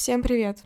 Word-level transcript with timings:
Всем 0.00 0.22
привет! 0.22 0.64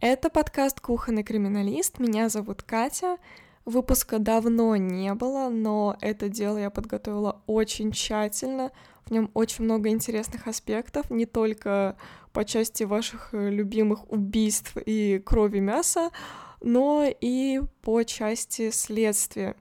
Это 0.00 0.30
подкаст 0.30 0.78
«Кухонный 0.78 1.24
криминалист». 1.24 1.98
Меня 1.98 2.28
зовут 2.28 2.62
Катя. 2.62 3.16
Выпуска 3.64 4.20
давно 4.20 4.76
не 4.76 5.12
было, 5.14 5.48
но 5.48 5.96
это 6.00 6.28
дело 6.28 6.56
я 6.56 6.70
подготовила 6.70 7.42
очень 7.48 7.90
тщательно. 7.90 8.70
В 9.06 9.10
нем 9.10 9.28
очень 9.34 9.64
много 9.64 9.88
интересных 9.88 10.46
аспектов, 10.46 11.10
не 11.10 11.26
только 11.26 11.96
по 12.32 12.44
части 12.44 12.84
ваших 12.84 13.34
э, 13.34 13.50
любимых 13.50 14.08
убийств 14.08 14.76
и 14.76 15.18
крови 15.18 15.58
мяса, 15.58 16.12
но 16.60 17.04
и 17.04 17.62
по 17.82 18.04
части 18.04 18.70
следствия. 18.70 19.56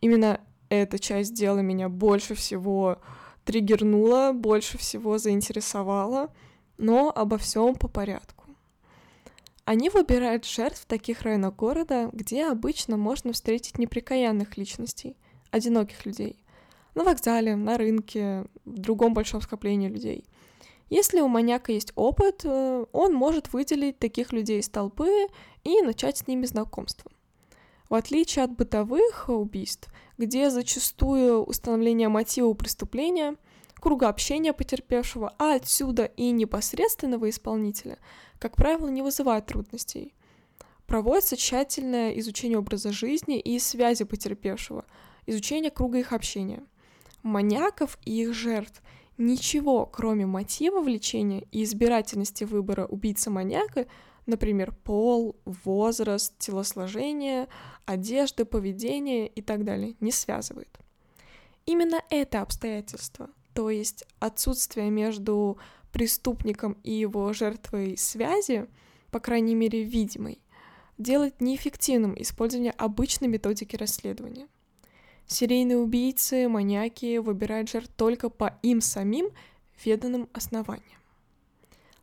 Именно 0.00 0.40
эта 0.68 0.98
часть 0.98 1.32
дела 1.32 1.60
меня 1.60 1.88
больше 1.88 2.34
всего 2.34 2.98
триггернула, 3.44 4.32
больше 4.34 4.78
всего 4.78 5.16
заинтересовала, 5.18 6.34
но 6.76 7.12
обо 7.14 7.38
всем 7.38 7.76
по 7.76 7.86
порядку. 7.86 8.37
Они 9.68 9.90
выбирают 9.90 10.46
жертв 10.46 10.80
в 10.80 10.86
таких 10.86 11.20
районах 11.20 11.54
города, 11.54 12.08
где 12.14 12.46
обычно 12.46 12.96
можно 12.96 13.34
встретить 13.34 13.76
неприкаянных 13.76 14.56
личностей, 14.56 15.14
одиноких 15.50 16.06
людей. 16.06 16.42
На 16.94 17.04
вокзале, 17.04 17.54
на 17.54 17.76
рынке, 17.76 18.46
в 18.64 18.78
другом 18.78 19.12
большом 19.12 19.42
скоплении 19.42 19.90
людей. 19.90 20.24
Если 20.88 21.20
у 21.20 21.28
маньяка 21.28 21.72
есть 21.72 21.92
опыт, 21.96 22.46
э, 22.46 22.86
он 22.92 23.12
может 23.12 23.52
выделить 23.52 23.98
таких 23.98 24.32
людей 24.32 24.60
из 24.60 24.70
толпы 24.70 25.26
и 25.64 25.82
начать 25.82 26.16
с 26.16 26.26
ними 26.26 26.46
знакомство. 26.46 27.10
В 27.90 27.94
отличие 27.94 28.46
от 28.46 28.52
бытовых 28.52 29.28
убийств, 29.28 29.92
где 30.16 30.48
зачастую 30.48 31.42
установление 31.44 32.08
мотива 32.08 32.54
преступления, 32.54 33.36
круга 33.80 34.08
общения 34.08 34.52
потерпевшего, 34.52 35.34
а 35.38 35.54
отсюда 35.54 36.04
и 36.04 36.30
непосредственного 36.30 37.30
исполнителя, 37.30 37.98
как 38.38 38.56
правило, 38.56 38.88
не 38.88 39.02
вызывает 39.02 39.46
трудностей. 39.46 40.14
Проводится 40.86 41.36
тщательное 41.36 42.12
изучение 42.18 42.58
образа 42.58 42.92
жизни 42.92 43.38
и 43.38 43.58
связи 43.58 44.04
потерпевшего, 44.04 44.86
изучение 45.26 45.70
круга 45.70 45.98
их 45.98 46.12
общения. 46.12 46.62
Маньяков 47.22 47.98
и 48.04 48.22
их 48.22 48.32
жертв 48.32 48.82
ничего, 49.18 49.84
кроме 49.84 50.24
мотива 50.24 50.80
влечения 50.80 51.44
и 51.52 51.64
избирательности 51.64 52.44
выбора 52.44 52.86
убийцы-маньяка, 52.86 53.86
например, 54.24 54.72
пол, 54.84 55.36
возраст, 55.44 56.38
телосложение, 56.38 57.48
одежда, 57.84 58.44
поведение 58.44 59.26
и 59.26 59.42
так 59.42 59.64
далее, 59.64 59.96
не 60.00 60.12
связывает. 60.12 60.78
Именно 61.66 62.02
это 62.08 62.40
обстоятельство, 62.40 63.28
то 63.58 63.70
есть 63.70 64.04
отсутствие 64.20 64.88
между 64.88 65.58
преступником 65.90 66.76
и 66.84 66.92
его 66.92 67.32
жертвой 67.32 67.96
связи, 67.96 68.68
по 69.10 69.18
крайней 69.18 69.56
мере 69.56 69.82
видимой, 69.82 70.38
делает 70.96 71.40
неэффективным 71.40 72.14
использование 72.22 72.70
обычной 72.70 73.26
методики 73.26 73.74
расследования. 73.74 74.46
Серийные 75.26 75.76
убийцы, 75.76 76.46
маньяки 76.48 77.18
выбирают 77.18 77.68
жертв 77.68 77.90
только 77.96 78.28
по 78.30 78.56
им 78.62 78.80
самим 78.80 79.30
веданным 79.84 80.28
основаниям. 80.32 81.00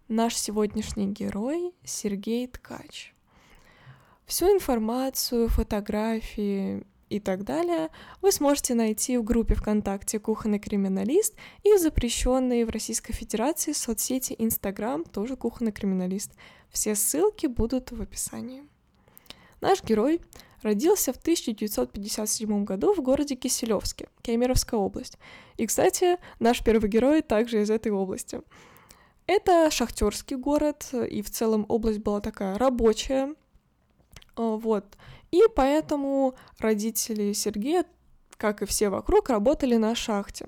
Наш 0.10 0.36
сегодняшний 0.36 1.08
герой 1.08 1.72
Сергей 1.86 2.48
Ткач. 2.48 3.14
Всю 4.26 4.54
информацию, 4.54 5.48
фотографии 5.48 6.84
и 7.10 7.20
так 7.20 7.44
далее 7.44 7.90
вы 8.22 8.32
сможете 8.32 8.74
найти 8.74 9.18
в 9.18 9.24
группе 9.24 9.56
ВКонтакте 9.56 10.20
«Кухонный 10.20 10.60
криминалист» 10.60 11.36
и 11.64 11.74
в 11.74 11.80
запрещенной 11.80 12.64
в 12.64 12.70
Российской 12.70 13.14
Федерации 13.14 13.74
соцсети 13.74 14.36
Инстаграм 14.38 15.04
тоже 15.04 15.36
«Кухонный 15.36 15.72
криминалист». 15.72 16.32
Все 16.70 16.96
ссылки 16.96 17.48
будут 17.48 17.92
в 17.92 18.02
описании. 18.02 18.64
Наш 19.62 19.84
герой 19.84 20.22
родился 20.62 21.14
в 21.14 21.18
1957 21.18 22.66
году 22.66 22.94
в 22.94 23.02
городе 23.02 23.36
Киселевске, 23.36 24.10
Кемеровская 24.22 24.80
область. 24.80 25.18
И, 25.58 25.68
кстати, 25.68 26.18
наш 26.40 26.64
первый 26.64 26.90
герой 26.90 27.22
также 27.22 27.62
из 27.62 27.70
этой 27.70 27.92
области— 27.92 28.42
это 29.28 29.72
шахтерский 29.72 30.36
город, 30.36 30.90
и 30.94 31.22
в 31.22 31.32
целом 31.32 31.66
область 31.68 32.00
была 32.00 32.20
такая 32.20 32.58
рабочая, 32.58 33.34
а, 34.36 34.58
вот. 34.58 34.86
И 35.36 35.42
поэтому 35.54 36.34
родители 36.60 37.34
Сергея, 37.34 37.84
как 38.38 38.62
и 38.62 38.66
все 38.66 38.88
вокруг, 38.88 39.28
работали 39.28 39.76
на 39.76 39.94
шахте. 39.94 40.48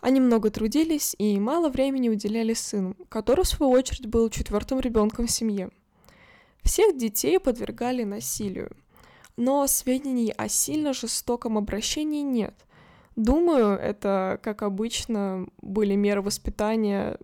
Они 0.00 0.20
много 0.20 0.48
трудились 0.48 1.14
и 1.18 1.38
мало 1.38 1.68
времени 1.68 2.08
уделяли 2.08 2.54
сыну, 2.54 2.96
который, 3.10 3.44
в 3.44 3.48
свою 3.48 3.72
очередь, 3.72 4.06
был 4.06 4.30
четвертым 4.30 4.80
ребенком 4.80 5.26
в 5.26 5.30
семье. 5.30 5.68
Всех 6.62 6.96
детей 6.96 7.38
подвергали 7.38 8.04
насилию, 8.04 8.74
но 9.36 9.66
сведений 9.66 10.32
о 10.34 10.48
сильно 10.48 10.94
жестоком 10.94 11.58
обращении 11.58 12.22
нет. 12.22 12.54
Думаю, 13.16 13.78
это, 13.78 14.40
как 14.42 14.62
обычно, 14.62 15.46
были 15.60 15.94
меры 15.94 16.22
воспитания 16.22 17.18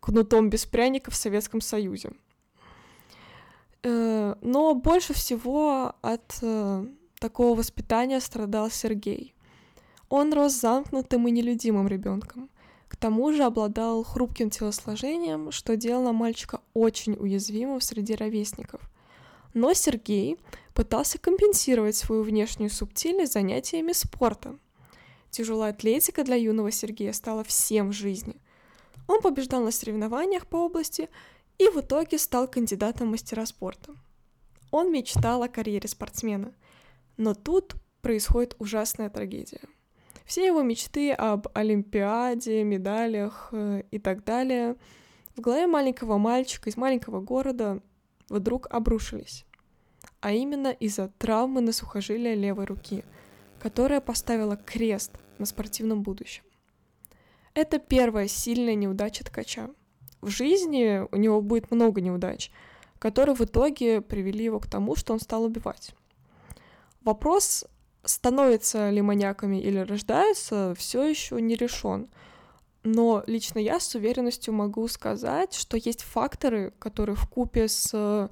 кнутом 0.00 0.50
без 0.50 0.66
пряника 0.66 1.12
в 1.12 1.14
Советском 1.14 1.60
Союзе. 1.60 2.10
Э, 3.88 4.34
но 4.40 4.74
больше 4.74 5.14
всего 5.14 5.94
от 6.02 6.38
э, 6.42 6.86
такого 7.20 7.56
воспитания 7.56 8.20
страдал 8.20 8.68
Сергей. 8.68 9.32
Он 10.08 10.32
рос 10.32 10.54
замкнутым 10.54 11.28
и 11.28 11.30
нелюдимым 11.30 11.86
ребенком. 11.86 12.50
К 12.88 12.96
тому 12.96 13.32
же 13.32 13.44
обладал 13.44 14.02
хрупким 14.02 14.50
телосложением, 14.50 15.52
что 15.52 15.76
делало 15.76 16.10
мальчика 16.10 16.62
очень 16.74 17.14
уязвимым 17.14 17.80
среди 17.80 18.16
ровесников. 18.16 18.80
Но 19.54 19.72
Сергей 19.72 20.36
пытался 20.74 21.18
компенсировать 21.18 21.94
свою 21.94 22.24
внешнюю 22.24 22.70
субтильность 22.70 23.34
занятиями 23.34 23.92
спорта. 23.92 24.58
Тяжелая 25.30 25.70
атлетика 25.70 26.24
для 26.24 26.34
юного 26.34 26.72
Сергея 26.72 27.12
стала 27.12 27.44
всем 27.44 27.90
в 27.90 27.92
жизни. 27.92 28.34
Он 29.06 29.20
побеждал 29.20 29.62
на 29.62 29.70
соревнованиях 29.70 30.48
по 30.48 30.56
области 30.56 31.08
и 31.58 31.68
в 31.68 31.80
итоге 31.80 32.18
стал 32.18 32.48
кандидатом 32.48 33.08
мастера 33.08 33.46
спорта. 33.46 33.94
Он 34.70 34.92
мечтал 34.92 35.42
о 35.42 35.48
карьере 35.48 35.88
спортсмена, 35.88 36.54
но 37.16 37.34
тут 37.34 37.76
происходит 38.02 38.56
ужасная 38.58 39.10
трагедия. 39.10 39.60
Все 40.24 40.44
его 40.44 40.62
мечты 40.62 41.12
об 41.12 41.46
Олимпиаде, 41.54 42.64
медалях 42.64 43.48
э, 43.52 43.82
и 43.90 43.98
так 43.98 44.24
далее 44.24 44.76
в 45.36 45.40
голове 45.40 45.66
маленького 45.66 46.18
мальчика 46.18 46.70
из 46.70 46.76
маленького 46.76 47.20
города 47.20 47.80
вдруг 48.28 48.66
обрушились. 48.70 49.44
А 50.20 50.32
именно 50.32 50.68
из-за 50.68 51.08
травмы 51.18 51.60
на 51.60 51.72
сухожилие 51.72 52.34
левой 52.34 52.64
руки, 52.64 53.04
которая 53.60 54.00
поставила 54.00 54.56
крест 54.56 55.12
на 55.38 55.46
спортивном 55.46 56.02
будущем. 56.02 56.42
Это 57.54 57.78
первая 57.78 58.28
сильная 58.28 58.74
неудача 58.74 59.24
ткача. 59.24 59.70
В 60.26 60.28
жизни 60.28 61.06
у 61.12 61.16
него 61.16 61.40
будет 61.40 61.70
много 61.70 62.00
неудач, 62.00 62.50
которые 62.98 63.36
в 63.36 63.42
итоге 63.42 64.00
привели 64.00 64.42
его 64.42 64.58
к 64.58 64.66
тому, 64.66 64.96
что 64.96 65.12
он 65.12 65.20
стал 65.20 65.44
убивать. 65.44 65.94
Вопрос, 67.02 67.64
становятся 68.02 68.90
ли 68.90 69.02
маньяками 69.02 69.60
или 69.60 69.78
рождаются, 69.78 70.74
все 70.76 71.04
еще 71.04 71.40
не 71.40 71.54
решен. 71.54 72.08
Но 72.82 73.22
лично 73.28 73.60
я 73.60 73.78
с 73.78 73.94
уверенностью 73.94 74.52
могу 74.52 74.88
сказать, 74.88 75.54
что 75.54 75.76
есть 75.76 76.02
факторы, 76.02 76.72
которые 76.80 77.14
в 77.14 77.28
купе 77.28 77.68
с 77.68 78.28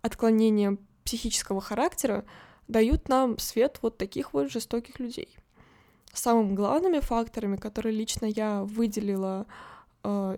отклонением 0.00 0.78
психического 1.04 1.60
характера 1.60 2.24
дают 2.68 3.10
нам 3.10 3.36
свет 3.36 3.80
вот 3.82 3.98
таких 3.98 4.32
вот 4.32 4.50
жестоких 4.50 4.98
людей 4.98 5.36
самыми 6.14 6.54
главными 6.54 7.00
факторами, 7.00 7.56
которые 7.56 7.94
лично 7.94 8.26
я 8.26 8.62
выделила 8.62 9.46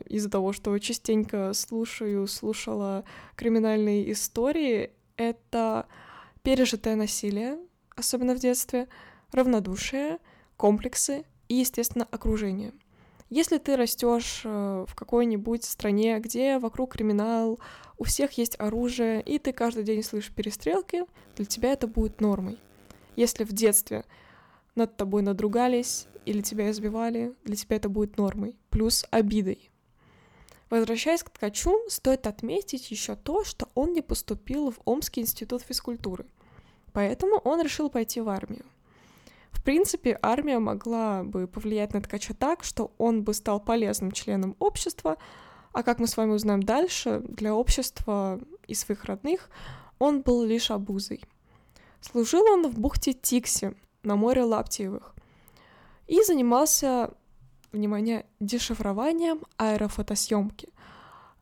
из-за 0.09 0.31
того, 0.31 0.53
что 0.53 0.79
частенько 0.79 1.53
слушаю, 1.53 2.27
слушала 2.27 3.05
криминальные 3.35 4.13
истории, 4.13 4.93
это 5.17 5.87
пережитое 6.43 6.97
насилие, 6.97 7.59
особенно 7.97 8.35
в 8.35 8.39
детстве, 8.39 8.89
равнодушие, 9.33 10.19
комплексы 10.57 11.25
и, 11.49 11.55
естественно, 11.55 12.07
окружение. 12.11 12.73
Если 13.29 13.59
ты 13.59 13.77
растешь 13.77 14.43
э, 14.45 14.85
в 14.87 14.95
какой-нибудь 14.95 15.65
стране, 15.65 16.21
где 16.21 16.59
вокруг 16.59 16.93
криминал, 16.93 17.59
у 17.99 18.05
всех 18.05 18.33
есть 18.39 18.55
оружие, 18.61 19.21
и 19.21 19.41
ты 19.41 19.53
каждый 19.53 19.83
день 19.83 20.05
слышишь 20.05 20.33
перестрелки, 20.33 21.05
для 21.35 21.45
тебя 21.45 21.73
это 21.73 21.89
будет 21.89 22.21
нормой. 22.21 22.59
Если 23.17 23.43
в 23.43 23.53
детстве 23.53 24.05
над 24.77 24.97
тобой 24.97 25.23
надругались 25.23 26.07
или 26.27 26.43
тебя 26.43 26.71
избивали, 26.71 27.35
для 27.45 27.57
тебя 27.57 27.77
это 27.77 27.89
будет 27.89 28.19
нормой, 28.19 28.57
плюс 28.69 29.07
обидой. 29.11 29.71
Возвращаясь 30.69 31.23
к 31.23 31.31
ткачу, 31.31 31.79
стоит 31.89 32.27
отметить 32.27 32.91
еще 32.91 33.15
то, 33.15 33.45
что 33.45 33.69
он 33.75 33.93
не 33.93 34.03
поступил 34.03 34.73
в 34.73 34.81
Омский 34.85 35.23
институт 35.23 35.63
физкультуры, 35.63 36.27
поэтому 36.93 37.37
он 37.37 37.63
решил 37.63 37.89
пойти 37.89 38.21
в 38.21 38.29
армию. 38.29 38.65
В 39.53 39.63
принципе, 39.63 40.19
армия 40.23 40.59
могла 40.59 41.23
бы 41.23 41.47
повлиять 41.47 41.95
на 41.95 42.01
ткача 42.01 42.35
так, 42.35 42.65
что 42.65 42.93
он 42.99 43.23
бы 43.23 43.33
стал 43.33 43.61
полезным 43.61 44.13
членом 44.13 44.57
общества, 44.59 45.17
А 45.73 45.83
как 45.83 45.99
мы 45.99 46.07
с 46.07 46.17
вами 46.17 46.33
узнаем 46.33 46.63
дальше, 46.63 47.23
для 47.29 47.55
общества 47.55 48.41
и 48.67 48.75
своих 48.75 49.05
родных 49.05 49.51
он 49.99 50.23
был 50.23 50.43
лишь 50.43 50.71
обузой. 50.71 51.23
Служил 52.01 52.45
он 52.45 52.67
в 52.69 52.79
бухте 52.79 53.13
Тикси 53.13 53.75
на 54.03 54.17
море 54.17 54.43
Лаптиевых 54.43 55.16
и 56.07 56.23
занимался, 56.23 57.11
внимание, 57.73 58.27
дешифрованием 58.41 59.45
аэрофотосъемки 59.57 60.69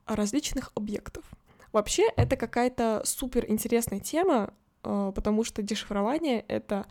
различных 0.06 0.72
объектов. 0.74 1.24
Вообще, 1.72 2.08
это 2.16 2.36
какая-то 2.36 3.02
супер 3.04 3.46
интересная 3.48 4.00
тема, 4.00 4.52
э, 4.82 5.12
потому 5.14 5.44
что 5.44 5.62
дешифрование— 5.62 6.40
это 6.48 6.86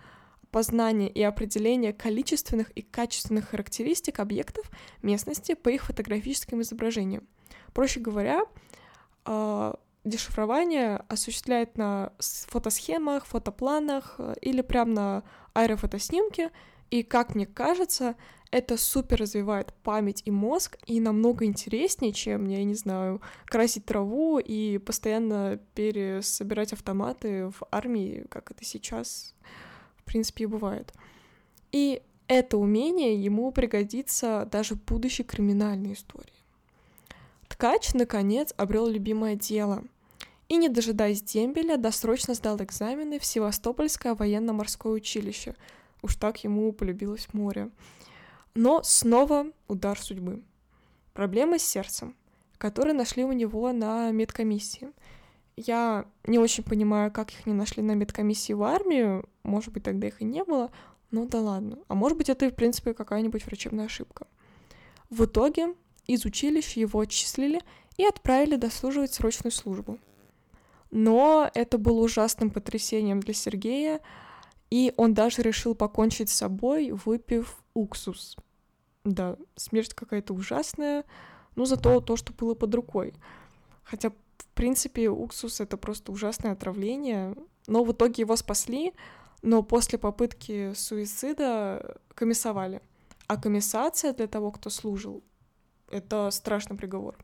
познание 0.52 1.10
и 1.10 1.24
определение 1.24 1.94
количественных 1.94 2.70
и 2.72 2.82
качественных 2.82 3.50
характеристик 3.50 4.20
объектов 4.20 4.70
местности 5.02 5.56
по 5.56 5.70
их 5.70 5.86
фотографическим 5.86 6.62
изображениям. 6.62 7.28
Проще 7.74 8.00
говоря, 8.00 8.44
э, 9.26 9.74
дешифрование 10.04 10.98
осуществляет 11.08 11.78
на 11.78 12.12
фотосхемах, 12.20 13.26
фотопланах 13.26 14.16
э, 14.20 14.36
или 14.42 14.62
прямо 14.62 14.92
на 14.92 15.24
аэрофотоснимке, 15.54 16.52
и, 16.94 17.02
как 17.02 17.34
мне 17.34 17.48
кажется, 17.48 18.16
это 18.52 18.78
супер 18.78 19.22
развивает 19.22 19.74
память 19.82 20.22
и 20.26 20.30
мозг, 20.30 20.78
и 20.86 21.00
намного 21.00 21.46
интереснее, 21.46 22.14
чем, 22.14 22.46
я 22.48 22.64
не 22.64 22.76
знаю, 22.76 23.20
красить 23.48 23.86
траву 23.86 24.38
и 24.38 24.78
постоянно 24.78 25.60
пересобирать 25.74 26.72
автоматы 26.72 27.48
в 27.48 27.64
армии, 27.72 28.28
как 28.30 28.52
это 28.52 28.64
сейчас, 28.64 29.34
в 29.98 30.04
принципе, 30.04 30.44
и 30.44 30.46
бывает. 30.46 30.94
И 31.72 32.04
это 32.28 32.60
умение 32.60 33.16
ему 33.16 33.52
пригодится 33.52 34.48
даже 34.52 34.76
в 34.76 34.86
будущей 34.86 35.24
криминальной 35.24 35.94
истории. 35.94 36.30
Ткач, 37.48 37.96
наконец, 37.96 38.54
обрел 38.56 38.86
любимое 38.86 39.36
дело 39.36 39.84
и, 40.48 40.58
не 40.58 40.70
дожидаясь 40.70 41.24
дембеля, 41.24 41.78
досрочно 41.78 42.36
сдал 42.36 42.58
экзамены 42.62 43.18
в 43.18 43.26
Севастопольское 43.26 44.14
военно-морское 44.14 44.94
училище. 44.94 45.56
Уж 46.04 46.16
так 46.18 46.44
ему 46.44 46.72
полюбилось 46.74 47.34
море. 47.34 47.72
Но 48.54 48.84
снова 48.84 49.48
удар 49.68 50.00
судьбы. 50.00 50.44
Проблемы 51.14 51.58
с 51.58 51.64
сердцем, 51.64 52.16
которые 52.58 52.94
нашли 52.94 53.24
у 53.24 53.32
него 53.32 53.72
на 53.72 54.12
медкомиссии. 54.12 54.92
Я 55.56 56.06
не 56.26 56.38
очень 56.40 56.64
понимаю, 56.64 57.12
как 57.12 57.32
их 57.32 57.46
не 57.46 57.54
нашли 57.54 57.82
на 57.82 57.94
медкомиссии 57.94 58.54
в 58.54 58.64
армию. 58.64 59.28
Может 59.44 59.74
быть, 59.74 59.84
тогда 59.84 60.08
их 60.08 60.22
и 60.22 60.26
не 60.26 60.44
было. 60.44 60.72
Ну 61.10 61.26
да 61.26 61.40
ладно. 61.40 61.80
А 61.88 61.96
может 61.96 62.18
быть, 62.18 62.30
это, 62.30 62.50
в 62.50 62.56
принципе, 62.56 62.94
какая-нибудь 62.94 63.46
врачебная 63.46 63.86
ошибка. 63.86 64.28
В 65.10 65.26
итоге 65.26 65.74
из 66.06 66.26
училища 66.26 66.80
его 66.80 67.00
отчислили 67.00 67.62
и 67.98 68.06
отправили 68.06 68.58
дослуживать 68.58 69.14
срочную 69.14 69.52
службу. 69.52 70.00
Но 70.92 71.50
это 71.54 71.78
было 71.78 72.02
ужасным 72.02 72.50
потрясением 72.50 73.20
для 73.20 73.34
Сергея, 73.34 74.02
и 74.74 74.92
он 74.98 75.14
даже 75.14 75.44
решил 75.44 75.76
покончить 75.76 76.32
с 76.32 76.34
собой, 76.34 76.90
выпив 76.90 77.64
уксус. 77.76 78.36
Да, 79.04 79.38
смерть 79.56 79.94
какая-то 79.94 80.34
ужасная, 80.34 81.06
но 81.56 81.66
зато 81.66 82.02
то, 82.02 82.16
что 82.16 82.34
было 82.34 82.56
под 82.56 82.74
рукой. 82.74 83.14
Хотя, 83.84 84.10
в 84.10 84.48
принципе, 84.56 85.10
уксус— 85.10 85.60
это 85.62 85.78
просто 85.78 86.12
ужасное 86.12 86.54
отравление. 86.54 87.36
Но 87.68 87.84
в 87.84 87.92
итоге 87.92 88.22
его 88.22 88.36
спасли, 88.36 88.96
но 89.44 89.62
после 89.62 90.00
попытки 90.00 90.74
суицида 90.74 92.00
комиссовали. 92.16 92.82
А 93.28 93.38
комиссация 93.38 94.12
для 94.12 94.26
того, 94.26 94.50
кто 94.50 94.72
служил, 94.72 95.22
это 95.92 96.32
страшный 96.32 96.78
приговор. 96.78 97.16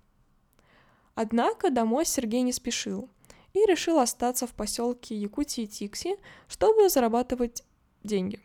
Однако 1.15 1.71
домой 1.71 2.05
Сергей 2.05 2.43
не 2.43 2.53
спешил 2.53 3.09
и 3.53 3.65
решил 3.65 3.99
остаться 3.99 4.47
в 4.47 4.53
поселке 4.53 5.15
Якутии 5.15 5.65
Тикси, 5.65 6.17
чтобы 6.47 6.89
зарабатывать 6.89 7.63
деньги. 8.03 8.39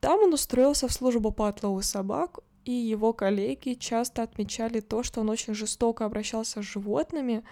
Там 0.00 0.20
он 0.20 0.34
устроился 0.34 0.88
в 0.88 0.92
службу 0.92 1.30
по 1.30 1.48
отлову 1.48 1.82
собак, 1.82 2.40
и 2.64 2.72
его 2.72 3.12
коллеги 3.12 3.74
часто 3.74 4.22
отмечали 4.22 4.80
то, 4.80 5.02
что 5.02 5.20
он 5.20 5.30
очень 5.30 5.54
жестоко 5.54 6.04
обращался 6.04 6.62
с 6.62 6.64
животными, 6.64 7.44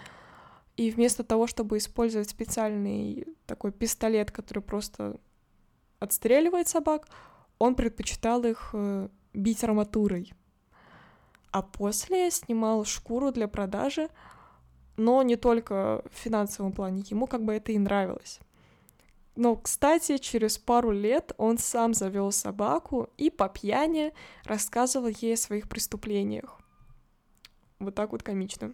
и 0.75 0.89
вместо 0.89 1.23
того, 1.23 1.47
чтобы 1.47 1.77
использовать 1.77 2.29
специальный 2.29 3.27
такой 3.45 3.71
пистолет, 3.71 4.31
который 4.31 4.63
просто 4.63 5.19
отстреливает 5.99 6.67
собак, 6.67 7.07
он 7.59 7.75
предпочитал 7.75 8.43
их 8.43 8.71
э, 8.73 9.09
бить 9.33 9.63
арматурой. 9.63 10.33
А 11.51 11.61
после 11.61 12.31
снимал 12.31 12.83
шкуру 12.85 13.31
для 13.31 13.47
продажи, 13.47 14.09
но 14.97 15.23
не 15.23 15.35
только 15.35 16.03
в 16.11 16.17
финансовом 16.17 16.71
плане, 16.71 17.03
ему 17.09 17.27
как 17.27 17.43
бы 17.43 17.53
это 17.53 17.71
и 17.71 17.77
нравилось. 17.77 18.39
Но, 19.35 19.55
кстати, 19.55 20.17
через 20.17 20.57
пару 20.57 20.91
лет 20.91 21.33
он 21.37 21.57
сам 21.57 21.93
завел 21.93 22.31
собаку 22.31 23.09
и 23.17 23.29
по 23.31 23.49
пьяни 23.49 24.13
рассказывал 24.43 25.07
ей 25.07 25.33
о 25.33 25.37
своих 25.37 25.67
преступлениях. 25.67 26.59
Вот 27.79 27.95
так 27.95 28.11
вот 28.11 28.21
комично. 28.21 28.73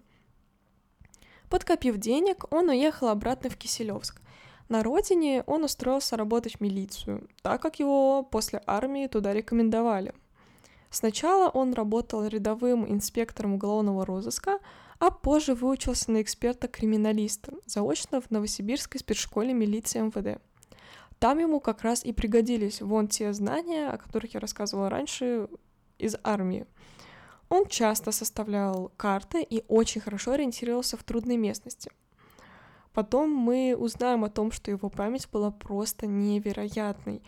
Подкопив 1.50 1.98
денег, 1.98 2.46
он 2.54 2.70
уехал 2.70 3.08
обратно 3.08 3.50
в 3.50 3.58
Киселевск. 3.58 4.22
На 4.68 4.84
родине 4.84 5.44
он 5.48 5.64
устроился 5.64 6.16
работать 6.16 6.58
в 6.58 6.62
милицию, 6.62 7.28
так 7.42 7.62
как 7.62 7.80
его 7.80 8.22
после 8.22 8.62
армии 8.68 9.08
туда 9.08 9.34
рекомендовали. 9.34 10.14
Сначала 10.92 11.50
он 11.50 11.74
работал 11.74 12.26
рядовым 12.26 12.92
инспектором 12.92 13.54
уголовного 13.54 14.06
розыска, 14.06 14.60
а 15.00 15.12
позже 15.12 15.56
выучился 15.56 16.12
на 16.12 16.22
эксперта-криминалиста, 16.22 17.54
заочно 17.66 18.20
в 18.22 18.30
Новосибирской 18.32 19.00
спецшколе 19.00 19.54
милиции 19.54 20.02
МВД. 20.02 20.42
Там 21.20 21.40
ему 21.40 21.60
как 21.60 21.82
раз 21.82 22.04
и 22.04 22.14
пригодились 22.14 22.82
вон 22.82 23.08
те 23.08 23.34
знания, 23.34 23.90
о 23.90 23.98
которых 23.98 24.34
я 24.34 24.40
рассказывала 24.40 24.90
раньше 24.90 25.48
из 25.98 26.16
армии. 26.24 26.66
Он 27.50 27.66
часто 27.66 28.12
составлял 28.12 28.92
карты 28.96 29.42
и 29.42 29.64
очень 29.68 30.02
хорошо 30.02 30.34
ориентировался 30.34 30.98
в 30.98 31.04
трудной 31.04 31.38
местности. 31.38 31.92
Потом 32.94 33.32
мы 33.32 33.76
узнаем 33.78 34.24
о 34.24 34.30
том, 34.30 34.52
что 34.52 34.72
его 34.72 34.90
память 34.90 35.30
была 35.30 35.52
просто 35.52 36.08
невероятной. 36.08 37.24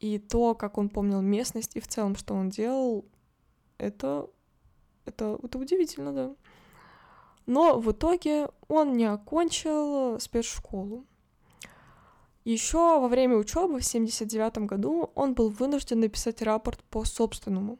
И 0.00 0.18
то, 0.18 0.54
как 0.54 0.78
он 0.78 0.88
помнил 0.88 1.20
местность 1.20 1.76
и 1.76 1.80
в 1.80 1.86
целом, 1.86 2.16
что 2.16 2.34
он 2.34 2.50
делал, 2.50 3.04
это, 3.78 4.28
это, 5.04 5.38
это 5.42 5.58
удивительно, 5.58 6.12
да. 6.12 6.34
Но 7.46 7.78
в 7.78 7.90
итоге 7.92 8.48
он 8.68 8.96
не 8.96 9.04
окончил 9.04 10.18
спецшколу. 10.20 11.04
Еще 12.44 12.78
во 12.78 13.08
время 13.08 13.36
учебы 13.36 13.78
в 13.78 13.84
79 13.84 14.58
году 14.66 15.10
он 15.14 15.34
был 15.34 15.48
вынужден 15.50 16.00
написать 16.00 16.42
рапорт 16.42 16.82
по 16.84 17.04
собственному. 17.04 17.78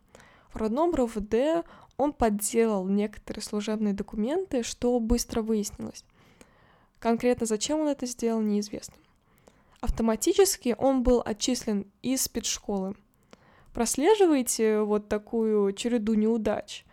В 0.52 0.56
родном 0.56 0.94
РОВД 0.94 1.64
он 1.96 2.12
подделал 2.12 2.86
некоторые 2.86 3.42
служебные 3.42 3.94
документы, 3.94 4.62
что 4.62 4.98
быстро 5.00 5.42
выяснилось. 5.42 6.04
Конкретно 7.00 7.46
зачем 7.46 7.80
он 7.80 7.88
это 7.88 8.06
сделал, 8.06 8.40
неизвестно. 8.40 8.94
Автоматически 9.80 10.76
он 10.78 11.02
был 11.02 11.22
отчислен 11.24 11.90
из 12.02 12.22
спецшколы. 12.22 12.94
Прослеживаете 13.72 14.82
вот 14.82 15.08
такую 15.08 15.72
череду 15.72 16.14
неудач. 16.14 16.84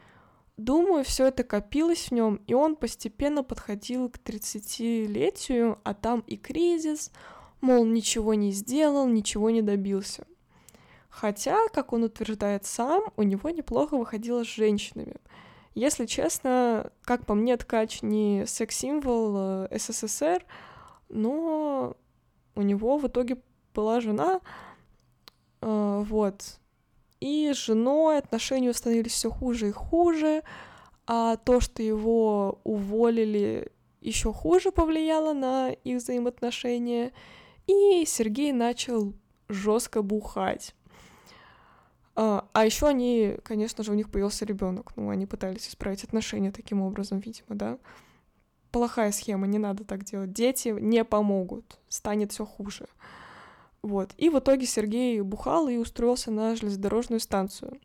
Думаю, 0.59 1.05
все 1.05 1.27
это 1.27 1.45
копилось 1.45 2.09
в 2.09 2.11
нем, 2.11 2.41
и 2.45 2.53
он 2.53 2.75
постепенно 2.75 3.43
подходил 3.43 4.09
к 4.09 4.17
30-летию, 4.17 5.79
а 5.85 5.93
там 5.93 6.19
и 6.27 6.35
кризис, 6.35 7.13
мол, 7.61 7.85
ничего 7.85 8.33
не 8.33 8.51
сделал, 8.51 9.07
ничего 9.07 9.51
не 9.51 9.61
добился. 9.61 10.27
Хотя, 11.07 11.69
как 11.69 11.93
он 11.93 12.03
утверждает 12.03 12.65
сам, 12.65 13.03
у 13.15 13.23
него 13.23 13.49
неплохо 13.51 13.95
выходило 13.97 14.43
с 14.43 14.47
женщинами. 14.47 15.15
Если 15.75 16.05
честно, 16.05 16.91
как 17.03 17.25
по 17.25 17.35
мне, 17.35 17.55
ткач 17.55 18.01
не 18.01 18.43
секс-символ 18.45 19.67
э, 19.71 19.77
СССР, 19.79 20.45
но 21.07 21.95
у 22.55 22.61
него 22.61 22.97
в 22.97 23.07
итоге 23.07 23.37
была 23.73 24.01
жена, 24.01 24.41
э, 25.61 26.03
вот. 26.05 26.59
И 27.19 27.51
с 27.53 27.57
женой 27.57 28.17
отношения 28.17 28.73
становились 28.73 29.11
все 29.13 29.29
хуже 29.29 29.69
и 29.69 29.71
хуже, 29.71 30.43
а 31.05 31.35
то, 31.37 31.59
что 31.59 31.83
его 31.83 32.59
уволили, 32.63 33.71
еще 33.99 34.31
хуже 34.31 34.71
повлияло 34.71 35.33
на 35.33 35.71
их 35.71 35.97
взаимоотношения. 35.97 37.11
И 37.67 38.05
Сергей 38.05 38.51
начал 38.53 39.13
жестко 39.49 40.01
бухать. 40.01 40.75
А, 42.15 42.47
а 42.53 42.65
еще 42.65 42.87
они, 42.87 43.37
конечно 43.43 43.83
же, 43.83 43.91
у 43.91 43.95
них 43.95 44.11
появился 44.11 44.45
ребенок. 44.45 44.91
Ну, 44.95 45.09
они 45.09 45.25
пытались 45.25 45.67
исправить 45.67 46.03
отношения 46.03 46.51
таким 46.51 46.81
образом, 46.81 47.19
видимо, 47.19 47.55
да. 47.55 47.77
Плохая 48.71 49.11
схема, 49.11 49.47
не 49.47 49.57
надо 49.57 49.83
так 49.83 50.03
делать. 50.03 50.31
Дети 50.31 50.69
не 50.69 51.03
помогут, 51.03 51.79
станет 51.87 52.31
все 52.31 52.45
хуже. 52.45 52.87
Вот. 53.81 54.13
И 54.17 54.29
в 54.29 54.39
итоге 54.39 54.65
Сергей 54.65 55.21
бухал 55.21 55.67
и 55.67 55.77
устроился 55.77 56.31
на 56.31 56.55
железнодорожную 56.55 57.19
станцию. 57.19 57.79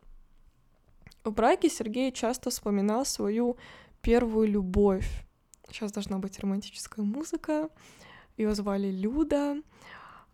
В 1.23 1.31
браке 1.31 1.69
Сергей 1.69 2.11
часто 2.11 2.49
вспоминал 2.49 3.05
свою 3.05 3.57
первую 4.01 4.47
любовь. 4.47 5.25
Сейчас 5.71 5.91
должна 5.91 6.19
быть 6.19 6.39
романтическая 6.39 7.03
музыка. 7.03 7.69
Ее 8.37 8.53
звали 8.53 8.91
Люда. 8.91 9.61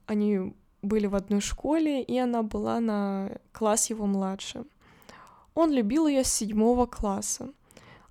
Они 0.06 0.54
были 0.82 1.08
в 1.08 1.16
одной 1.16 1.42
школе, 1.42 2.02
и 2.04 2.18
она 2.18 2.44
была 2.44 2.80
на 2.80 3.38
класс 3.52 3.90
его 3.90 4.06
младше. 4.06 4.66
Он 5.54 5.72
любил 5.72 6.08
ее 6.08 6.24
с 6.24 6.34
седьмого 6.34 6.86
класса, 6.86 7.54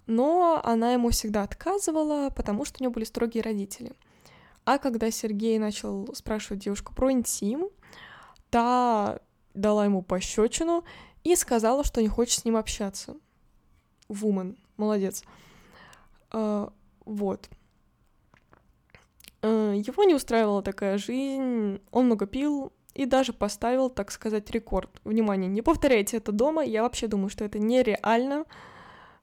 но 0.06 0.60
она 0.64 0.92
ему 0.92 1.10
всегда 1.10 1.42
отказывала, 1.42 2.30
потому 2.30 2.64
что 2.64 2.78
у 2.78 2.82
нее 2.82 2.90
были 2.90 3.04
строгие 3.04 3.42
родители. 3.42 3.92
А 4.70 4.78
когда 4.78 5.10
Сергей 5.10 5.58
начал 5.58 6.08
спрашивать 6.14 6.62
девушку 6.62 6.94
про 6.94 7.10
интим, 7.10 7.70
та 8.50 9.18
дала 9.52 9.84
ему 9.84 10.00
пощечину 10.00 10.84
и 11.24 11.34
сказала, 11.34 11.82
что 11.82 12.00
не 12.00 12.06
хочет 12.06 12.38
с 12.38 12.44
ним 12.44 12.56
общаться. 12.56 13.16
Вумен, 14.08 14.56
молодец. 14.76 15.24
Uh, 16.30 16.72
вот. 17.04 17.50
Uh, 19.42 19.76
его 19.76 20.04
не 20.04 20.14
устраивала 20.14 20.62
такая 20.62 20.98
жизнь, 20.98 21.80
он 21.90 22.06
много 22.06 22.26
пил 22.26 22.72
и 22.94 23.06
даже 23.06 23.32
поставил, 23.32 23.90
так 23.90 24.12
сказать, 24.12 24.48
рекорд. 24.52 25.00
Внимание, 25.02 25.48
не 25.48 25.62
повторяйте 25.62 26.18
это 26.18 26.30
дома, 26.30 26.62
я 26.62 26.84
вообще 26.84 27.08
думаю, 27.08 27.28
что 27.28 27.44
это 27.44 27.58
нереально. 27.58 28.44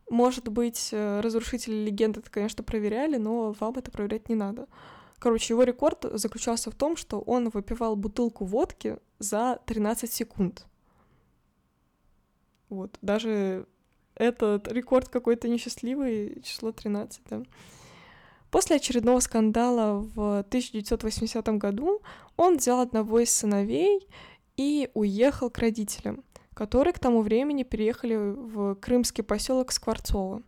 Может 0.09 0.49
быть, 0.49 0.89
э, 0.91 1.21
разрушители 1.21 1.85
легенд 1.85 2.17
это, 2.17 2.29
конечно, 2.29 2.65
проверяли, 2.65 3.15
но 3.15 3.53
вам 3.57 3.75
это 3.77 3.91
проверять 3.91 4.27
не 4.27 4.35
надо. 4.35 4.67
Короче, 5.19 5.53
его 5.53 5.63
рекорд 5.63 6.05
заключался 6.13 6.69
в 6.69 6.75
том, 6.75 6.95
что 6.95 7.19
он 7.19 7.49
выпивал 7.49 7.95
бутылку 7.95 8.45
водки 8.45 8.97
за 9.19 9.59
13 9.65 10.11
секунд. 10.11 10.65
Вот, 12.69 12.97
даже 13.01 13.65
этот 14.15 14.67
рекорд 14.71 15.09
какой-то 15.09 15.47
несчастливый, 15.47 16.41
число 16.43 16.71
13, 16.71 17.21
да. 17.29 17.43
После 18.51 18.77
очередного 18.77 19.19
скандала 19.19 20.01
в 20.01 20.39
1980 20.39 21.47
году 21.57 22.01
он 22.37 22.57
взял 22.57 22.79
одного 22.79 23.19
из 23.19 23.31
сыновей 23.31 24.07
и 24.55 24.89
уехал 24.93 25.49
к 25.49 25.57
родителям, 25.57 26.23
которые 26.53 26.93
к 26.93 26.99
тому 26.99 27.21
времени 27.21 27.63
переехали 27.63 28.15
в 28.15 28.75
крымский 28.75 29.23
поселок 29.23 29.71
Скворцово. 29.71 30.43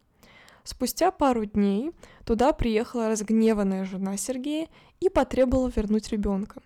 Спустя 0.63 1.11
пару 1.11 1.45
дней 1.45 1.91
туда 2.25 2.53
приехала 2.53 3.09
разгневанная 3.09 3.85
жена 3.85 4.17
Сергея 4.17 4.67
и 4.99 5.09
потребовала 5.09 5.71
вернуть 5.75 6.09
ребенка. 6.09 6.61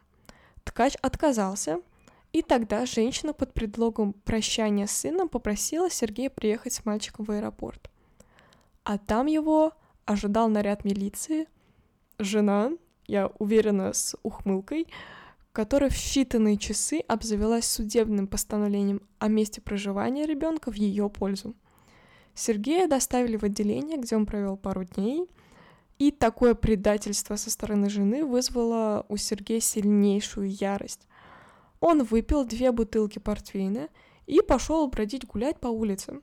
Ткач 0.63 0.95
отказался, 1.01 1.79
и 2.31 2.41
тогда 2.41 2.85
женщина 2.85 3.33
под 3.33 3.53
предлогом 3.53 4.13
прощания 4.13 4.87
с 4.87 4.91
сыном 4.91 5.29
попросила 5.29 5.89
Сергея 5.89 6.29
приехать 6.29 6.73
с 6.73 6.85
мальчиком 6.85 7.25
в 7.25 7.31
аэропорт. 7.31 7.89
А 8.83 8.97
там 8.97 9.27
его 9.27 9.73
ожидал 10.05 10.49
наряд 10.49 10.83
милиции, 10.83 11.47
жена, 12.19 12.71
я 13.07 13.27
уверена, 13.39 13.93
с 13.93 14.15
ухмылкой, 14.23 14.87
которая 15.51 15.89
в 15.89 15.93
считанные 15.93 16.57
часы 16.57 16.99
обзавелась 17.07 17.65
судебным 17.65 18.27
постановлением 18.27 19.01
о 19.19 19.27
месте 19.27 19.61
проживания 19.61 20.25
ребенка 20.25 20.71
в 20.71 20.75
ее 20.75 21.09
пользу. 21.09 21.55
Сергея 22.35 22.87
доставили 22.87 23.37
в 23.37 23.43
отделение, 23.43 23.97
где 23.97 24.15
он 24.15 24.25
провел 24.25 24.57
пару 24.57 24.83
дней, 24.83 25.29
и 25.99 26.11
такое 26.11 26.55
предательство 26.55 27.35
со 27.35 27.51
стороны 27.51 27.89
жены 27.89 28.25
вызвало 28.25 29.05
у 29.09 29.17
Сергея 29.17 29.59
сильнейшую 29.59 30.49
ярость. 30.49 31.07
Он 31.79 32.03
выпил 32.03 32.45
две 32.45 32.71
бутылки 32.71 33.19
портвейна 33.19 33.89
и 34.25 34.41
пошел 34.41 34.87
бродить 34.87 35.27
гулять 35.27 35.59
по 35.59 35.67
улице. 35.67 36.21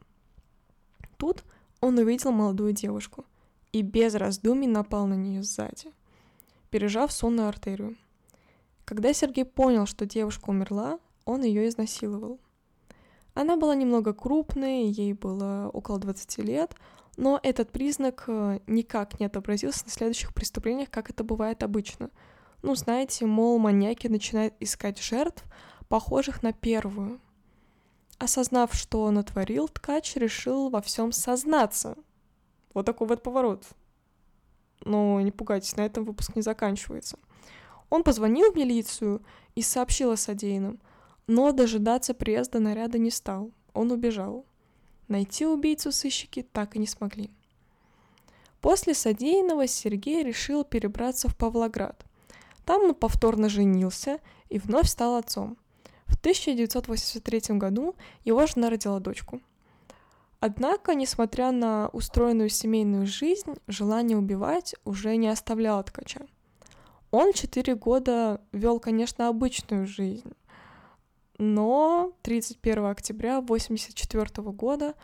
Тут 1.17 1.45
он 1.81 1.99
увидел 1.99 2.33
молодую 2.33 2.73
девушку 2.73 3.25
и 3.73 3.83
без 3.83 4.14
раздумий 4.14 4.67
напал 4.67 5.07
на 5.07 5.14
нее 5.14 5.43
сзади, 5.43 5.93
пережав 6.71 7.12
сонную 7.12 7.49
артерию. 7.49 7.97
Когда 8.85 9.12
Сергей 9.12 9.45
понял, 9.45 9.87
что 9.87 10.07
девушка 10.07 10.50
умерла, 10.50 10.99
он 11.25 11.43
ее 11.43 11.69
изнасиловал. 11.69 12.40
Она 13.40 13.56
была 13.56 13.75
немного 13.75 14.12
крупной, 14.12 14.90
ей 14.90 15.14
было 15.14 15.70
около 15.73 15.99
20 15.99 16.38
лет, 16.38 16.75
но 17.16 17.40
этот 17.42 17.70
признак 17.70 18.25
э, 18.26 18.59
никак 18.66 19.18
не 19.18 19.25
отобразился 19.25 19.87
на 19.87 19.90
следующих 19.90 20.35
преступлениях, 20.35 20.90
как 20.90 21.09
это 21.09 21.25
бывает 21.25 21.62
обычно. 21.62 22.11
Ну, 22.61 22.75
знаете, 22.75 23.25
мол, 23.25 23.59
маньяки 23.59 24.09
начинают 24.09 24.52
искать 24.61 25.00
жертв, 25.02 25.42
похожих 25.88 26.42
на 26.42 26.52
первую. 26.52 27.18
Осознав, 28.18 28.75
что 28.75 29.04
он 29.04 29.14
натворил, 29.14 29.68
ткач 29.68 30.16
решил 30.16 30.68
во 30.68 30.82
всем 30.82 31.11
сознаться— 31.11 31.97
вот 32.75 32.85
такой 32.85 33.06
вот 33.06 33.23
поворот. 33.23 33.64
Но 34.85 35.18
не 35.23 35.30
пугайтесь, 35.30 35.76
на 35.76 35.87
этом 35.87 36.04
выпуск 36.04 36.37
не 36.37 36.42
заканчивается. 36.42 37.18
Он 37.88 38.02
позвонил 38.02 38.52
в 38.52 38.56
милицию 38.56 39.23
и 39.54 39.62
сообщил 39.62 40.11
о 40.11 40.18
содеянном, 40.18 40.78
но 41.31 41.53
дожидаться 41.53 42.13
приезда 42.13 42.59
наряда 42.59 42.99
не 42.99 43.13
стал. 43.13 43.53
Он 43.73 43.93
убежал. 43.93 44.45
Найти 45.07 45.47
убийцу 45.47 45.93
сыщики 45.93 46.43
так 46.43 46.75
и 46.75 46.81
не 46.81 46.89
смогли. 46.89 47.31
После 48.61 48.95
содеянного 48.95 49.69
Сергей 49.69 50.25
решил 50.25 50.65
перебраться 50.65 51.29
в 51.29 51.37
Павлоград. 51.37 52.05
Там 52.65 52.83
он 52.83 52.95
повторно 52.97 53.49
женился 53.49 54.19
и 54.49 54.59
вновь 54.59 54.89
стал 54.89 55.15
отцом. 55.15 55.57
В 56.07 56.17
1983 56.17 57.57
году 57.59 57.95
его 58.25 58.45
жена 58.47 58.69
родила 58.69 58.99
дочку. 58.99 59.41
Однако, 60.41 60.97
несмотря 60.97 61.53
на 61.53 61.91
устроенную 61.93 62.49
семейную 62.49 63.07
жизнь, 63.07 63.55
желание 63.69 64.19
убивать 64.19 64.75
уже 64.85 65.15
не 65.15 65.29
оставляло 65.29 65.85
ткача. 65.85 66.27
Он 67.13 67.33
четыре 67.33 67.77
года 67.77 68.41
вел, 68.51 68.81
конечно, 68.81 69.29
обычную 69.29 69.87
жизнь, 69.87 70.33
но 71.40 72.12
31 72.23 72.85
октября 72.85 73.38
1984 73.38 74.50
года 74.52 74.94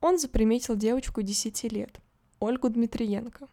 он 0.00 0.18
заприметил 0.18 0.76
девочку 0.76 1.22
10 1.22 1.72
лет, 1.72 2.00
Ольгу 2.38 2.68
Дмитриенко, 2.68 3.48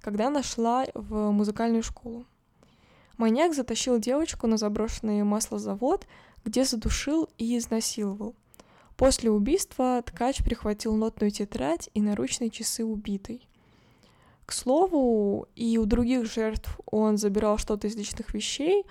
когда 0.00 0.28
она 0.28 0.42
шла 0.42 0.86
в 0.94 1.32
музыкальную 1.32 1.82
школу. 1.82 2.24
Маньяк 3.16 3.54
затащил 3.54 3.98
девочку 3.98 4.46
на 4.46 4.56
заброшенный 4.56 5.24
маслозавод, 5.24 6.06
где 6.44 6.64
задушил 6.64 7.28
и 7.38 7.58
изнасиловал– 7.58 8.34
После 8.98 9.30
убийства 9.30 10.02
ткач 10.04 10.42
прихватил 10.42 10.96
нотную 10.96 11.30
тетрадь 11.30 11.88
и 11.94 12.00
наручные 12.00 12.50
часы 12.50 12.84
убитой. 12.84 13.46
К 14.44 14.52
слову, 14.52 15.46
и 15.54 15.78
у 15.78 15.86
других 15.86 16.26
жертв 16.26 16.80
он 16.84 17.16
забирал 17.16 17.58
что-то 17.58 17.86
из 17.86 17.94
личных 17.94 18.34
вещей, 18.34 18.84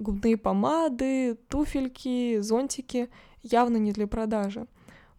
губные 0.00 0.36
помады, 0.36 1.36
туфельки, 1.48 2.38
зонтики, 2.40 3.10
явно 3.42 3.76
не 3.76 3.92
для 3.92 4.06
продажи. 4.06 4.66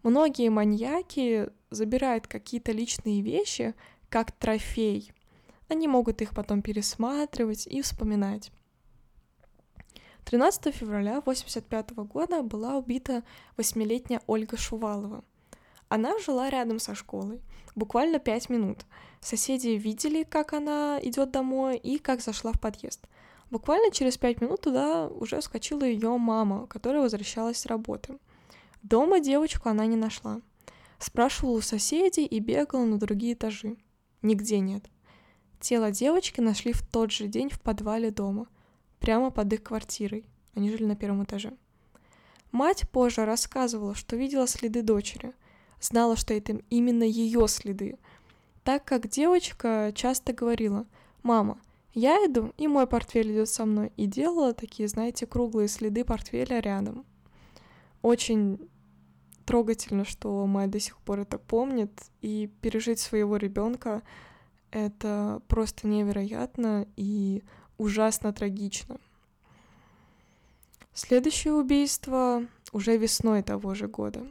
Многие 0.02 0.50
маньяки 0.50 1.48
забирают 1.70 2.26
какие-то 2.26 2.72
личные 2.72 3.22
вещи 3.22 3.74
как 4.08 4.32
трофей. 4.32 5.12
Они 5.68 5.88
могут 5.88 6.20
их 6.20 6.34
потом 6.34 6.60
пересматривать 6.60 7.66
и 7.66 7.80
вспоминать. 7.80 8.50
13 10.24 10.74
февраля 10.74 11.18
1985 11.18 11.90
года 12.06 12.42
была 12.42 12.76
убита 12.76 13.24
восьмилетняя 13.56 14.20
Ольга 14.26 14.56
Шувалова. 14.56 15.24
Она 15.88 16.18
жила 16.18 16.48
рядом 16.48 16.78
со 16.78 16.94
школой, 16.94 17.40
буквально 17.74 18.18
пять 18.18 18.48
минут. 18.48 18.86
Соседи 19.20 19.68
видели, 19.68 20.22
как 20.22 20.52
она 20.52 20.98
идет 21.02 21.30
домой 21.30 21.76
и 21.76 21.98
как 21.98 22.20
зашла 22.20 22.52
в 22.52 22.60
подъезд. 22.60 23.06
Буквально 23.52 23.92
через 23.92 24.18
пять 24.18 24.40
минут 24.40 24.62
туда 24.62 25.06
уже 25.06 25.40
вскочила 25.40 25.84
ее 25.84 26.16
мама, 26.16 26.66
которая 26.66 27.02
возвращалась 27.02 27.58
с 27.58 27.66
работы. 27.66 28.18
Дома 28.82 29.20
девочку 29.20 29.68
она 29.68 29.86
не 29.86 29.94
нашла. 29.94 30.40
Спрашивала 30.98 31.58
у 31.58 31.60
соседей 31.60 32.24
и 32.24 32.40
бегала 32.40 32.84
на 32.84 32.98
другие 32.98 33.34
этажи. 33.34 33.76
Нигде 34.22 34.58
нет. 34.58 34.86
Тело 35.60 35.92
девочки 35.92 36.40
нашли 36.40 36.72
в 36.72 36.82
тот 36.82 37.12
же 37.12 37.28
день 37.28 37.50
в 37.50 37.60
подвале 37.60 38.10
дома– 38.10 38.48
прямо 39.02 39.30
под 39.30 39.52
их 39.52 39.62
квартирой. 39.62 40.24
Они 40.54 40.70
жили 40.70 40.84
на 40.84 40.96
первом 40.96 41.24
этаже. 41.24 41.52
Мать 42.52 42.88
позже 42.88 43.26
рассказывала, 43.26 43.94
что 43.94 44.16
видела 44.16 44.46
следы 44.46 44.82
дочери, 44.82 45.34
знала, 45.80 46.16
что 46.16 46.32
это 46.32 46.60
именно 46.70 47.02
ее 47.02 47.48
следы, 47.48 47.98
так 48.64 48.84
как 48.84 49.08
девочка 49.08 49.92
часто 49.94 50.32
говорила 50.32 50.86
«Мама, 51.22 51.58
я 51.94 52.16
иду, 52.26 52.52
и 52.56 52.68
мой 52.68 52.86
портфель 52.86 53.32
идет 53.32 53.48
со 53.48 53.64
мной», 53.64 53.92
и 53.96 54.06
делала 54.06 54.54
такие, 54.54 54.88
знаете, 54.88 55.26
круглые 55.26 55.68
следы 55.68 56.04
портфеля 56.04 56.60
рядом. 56.60 57.04
Очень 58.00 58.58
трогательно, 59.44 60.04
что 60.04 60.46
мать 60.46 60.70
до 60.70 60.80
сих 60.80 60.98
пор 60.98 61.20
это 61.20 61.38
помнит, 61.38 61.92
и 62.20 62.50
пережить 62.60 63.00
своего 63.00 63.36
ребенка 63.36 64.02
это 64.70 65.42
просто 65.48 65.86
невероятно, 65.86 66.86
и 66.96 67.42
ужасно 67.76 68.32
трагично. 68.32 68.98
Следующее 70.94 71.54
убийство 71.54 72.46
уже 72.72 72.96
весной 72.96 73.42
того 73.42 73.74
же 73.74 73.88
года. 73.88 74.26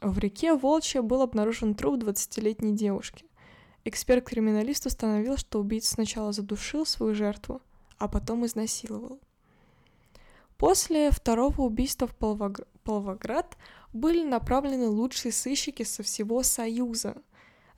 В 0.00 0.18
реке 0.18 0.54
Волчья 0.54 1.02
был 1.02 1.22
обнаружен 1.22 1.74
труп 1.74 2.02
20-летней 2.02 2.74
девушки. 2.74 3.26
Эксперт-криминалист 3.84 4.86
установил, 4.86 5.36
что 5.36 5.60
убийца 5.60 5.94
сначала 5.94 6.32
задушил 6.32 6.84
свою 6.84 7.14
жертву, 7.14 7.62
а 7.98 8.08
потом 8.08 8.44
изнасиловал. 8.44 9.20
После 10.58 11.10
второго 11.10 11.62
убийства 11.62 12.06
в 12.06 12.14
Павлог... 12.14 12.60
Павлоград 12.84 13.56
были 13.92 14.22
направлены 14.24 14.88
лучшие 14.88 15.32
сыщики 15.32 15.82
со 15.82 16.02
всего 16.02 16.42
Союза. 16.42 17.22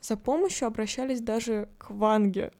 За 0.00 0.16
помощью 0.16 0.66
обращались 0.66 1.21
даже 1.21 1.68
к 1.78 1.90
Ванге. 1.90 2.52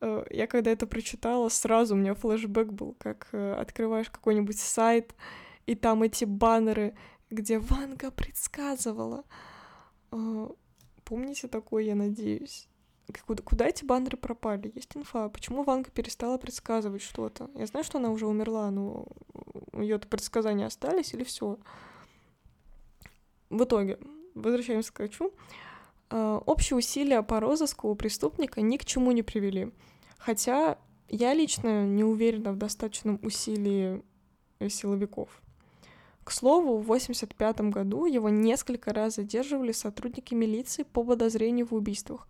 Э, 0.00 0.24
я 0.30 0.46
когда 0.46 0.70
это 0.70 0.86
прочитала, 0.86 1.48
сразу 1.48 1.94
у 1.94 1.98
меня 1.98 2.14
флешбэк 2.14 2.72
был, 2.72 2.94
как 2.98 3.28
э, 3.32 3.54
открываешь 3.54 4.10
какой-нибудь 4.10 4.58
сайт, 4.58 5.14
и 5.66 5.74
там 5.74 6.02
эти 6.02 6.24
баннеры, 6.24 6.94
где 7.30 7.58
Ванга 7.58 8.10
предсказывала. 8.10 9.24
Помните 11.10 11.48
такое, 11.48 11.82
я 11.82 11.96
надеюсь? 11.96 12.68
Куда, 13.26 13.42
куда 13.42 13.66
эти 13.66 13.84
баннеры 13.84 14.16
пропали? 14.16 14.70
Есть 14.76 14.96
инфа. 14.96 15.28
Почему 15.28 15.64
Ванга 15.64 15.90
перестала 15.90 16.38
предсказывать 16.38 17.02
что-то? 17.02 17.50
Я 17.56 17.66
знаю, 17.66 17.82
что 17.82 17.98
она 17.98 18.10
уже 18.10 18.28
умерла, 18.28 18.70
но 18.70 19.08
ее 19.72 19.98
предсказания 19.98 20.66
остались 20.66 21.12
или 21.12 21.24
все? 21.24 21.58
В 23.48 23.64
итоге, 23.64 23.98
возвращаемся 24.36 24.92
к 24.92 24.98
Качу. 24.98 25.32
А, 26.10 26.38
общие 26.46 26.76
усилия 26.76 27.22
по 27.22 27.40
розыску 27.40 27.88
у 27.88 27.96
преступника 27.96 28.60
ни 28.60 28.76
к 28.76 28.84
чему 28.84 29.10
не 29.10 29.24
привели. 29.24 29.72
Хотя 30.16 30.78
я 31.08 31.34
лично 31.34 31.88
не 31.88 32.04
уверена 32.04 32.52
в 32.52 32.56
достаточном 32.56 33.18
усилии 33.24 34.00
силовиков. 34.68 35.42
К 36.30 36.32
слову, 36.32 36.76
в 36.76 36.82
1985 36.82 37.72
году 37.72 38.06
его 38.06 38.28
несколько 38.28 38.92
раз 38.92 39.16
задерживали 39.16 39.72
сотрудники 39.72 40.32
милиции 40.32 40.84
по 40.84 41.02
подозрению 41.02 41.66
в 41.66 41.74
убийствах, 41.74 42.28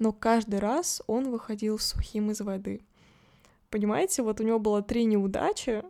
но 0.00 0.10
каждый 0.10 0.58
раз 0.58 1.02
он 1.06 1.30
выходил 1.30 1.78
сухим 1.78 2.32
из 2.32 2.40
воды. 2.40 2.80
Понимаете, 3.70 4.22
вот 4.24 4.40
у 4.40 4.42
него 4.42 4.58
было 4.58 4.82
три 4.82 5.04
неудачи, 5.04 5.84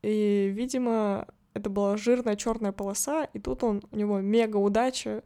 и, 0.00 0.50
видимо, 0.54 1.28
это 1.52 1.68
была 1.68 1.98
жирная 1.98 2.34
черная 2.34 2.72
полоса, 2.72 3.24
и 3.24 3.38
тут 3.38 3.62
он, 3.62 3.82
у 3.90 3.96
него 3.96 4.22
мега 4.22 4.56
удача, 4.56 5.22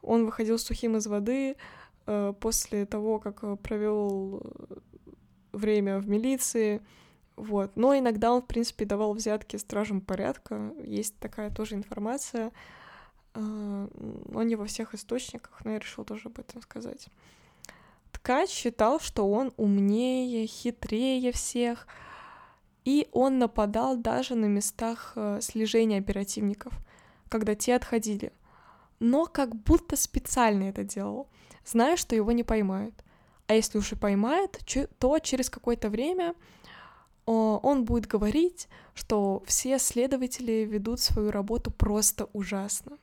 он 0.00 0.24
выходил 0.24 0.58
сухим 0.58 0.96
из 0.96 1.06
воды 1.06 1.56
э, 2.06 2.32
после 2.40 2.86
того, 2.86 3.18
как 3.18 3.60
провел 3.60 4.40
э, 4.42 4.76
время 5.52 5.98
в 5.98 6.08
милиции, 6.08 6.80
вот. 7.40 7.76
Но 7.76 7.96
иногда 7.96 8.32
он, 8.32 8.42
в 8.42 8.46
принципе, 8.46 8.84
давал 8.84 9.14
взятки 9.14 9.56
стражам 9.56 10.00
порядка, 10.00 10.72
есть 10.82 11.16
такая 11.18 11.50
тоже 11.50 11.74
информация, 11.74 12.52
э, 13.34 13.88
но 14.28 14.42
не 14.42 14.56
во 14.56 14.66
всех 14.66 14.94
источниках, 14.94 15.64
но 15.64 15.72
я 15.72 15.78
решил 15.78 16.04
тоже 16.04 16.28
об 16.28 16.38
этом 16.38 16.60
сказать. 16.62 17.08
Ткач 18.12 18.50
считал, 18.50 19.00
что 19.00 19.30
он 19.30 19.52
умнее, 19.56 20.46
хитрее 20.46 21.32
всех, 21.32 21.86
и 22.84 23.08
он 23.12 23.38
нападал 23.38 23.96
даже 23.96 24.34
на 24.34 24.46
местах 24.46 25.12
э, 25.16 25.38
слежения 25.40 25.98
оперативников, 25.98 26.74
когда 27.28 27.54
те 27.54 27.74
отходили. 27.74 28.32
Но 28.98 29.24
как 29.24 29.54
будто 29.54 29.96
специально 29.96 30.64
это 30.64 30.84
делал, 30.84 31.28
зная, 31.64 31.96
что 31.96 32.14
его 32.14 32.32
не 32.32 32.44
поймают. 32.44 32.94
А 33.46 33.54
если 33.54 33.78
уж 33.78 33.92
и 33.92 33.96
поймают, 33.96 34.60
то 34.98 35.18
через 35.18 35.48
какое-то 35.48 35.88
время 35.88 36.34
он 37.32 37.84
будет 37.84 38.06
говорить, 38.06 38.68
что 38.94 39.42
все 39.46 39.78
следователи 39.78 40.64
ведут 40.64 41.00
свою 41.00 41.30
работу 41.30 41.70
просто 41.70 42.28
ужасно. 42.32 42.98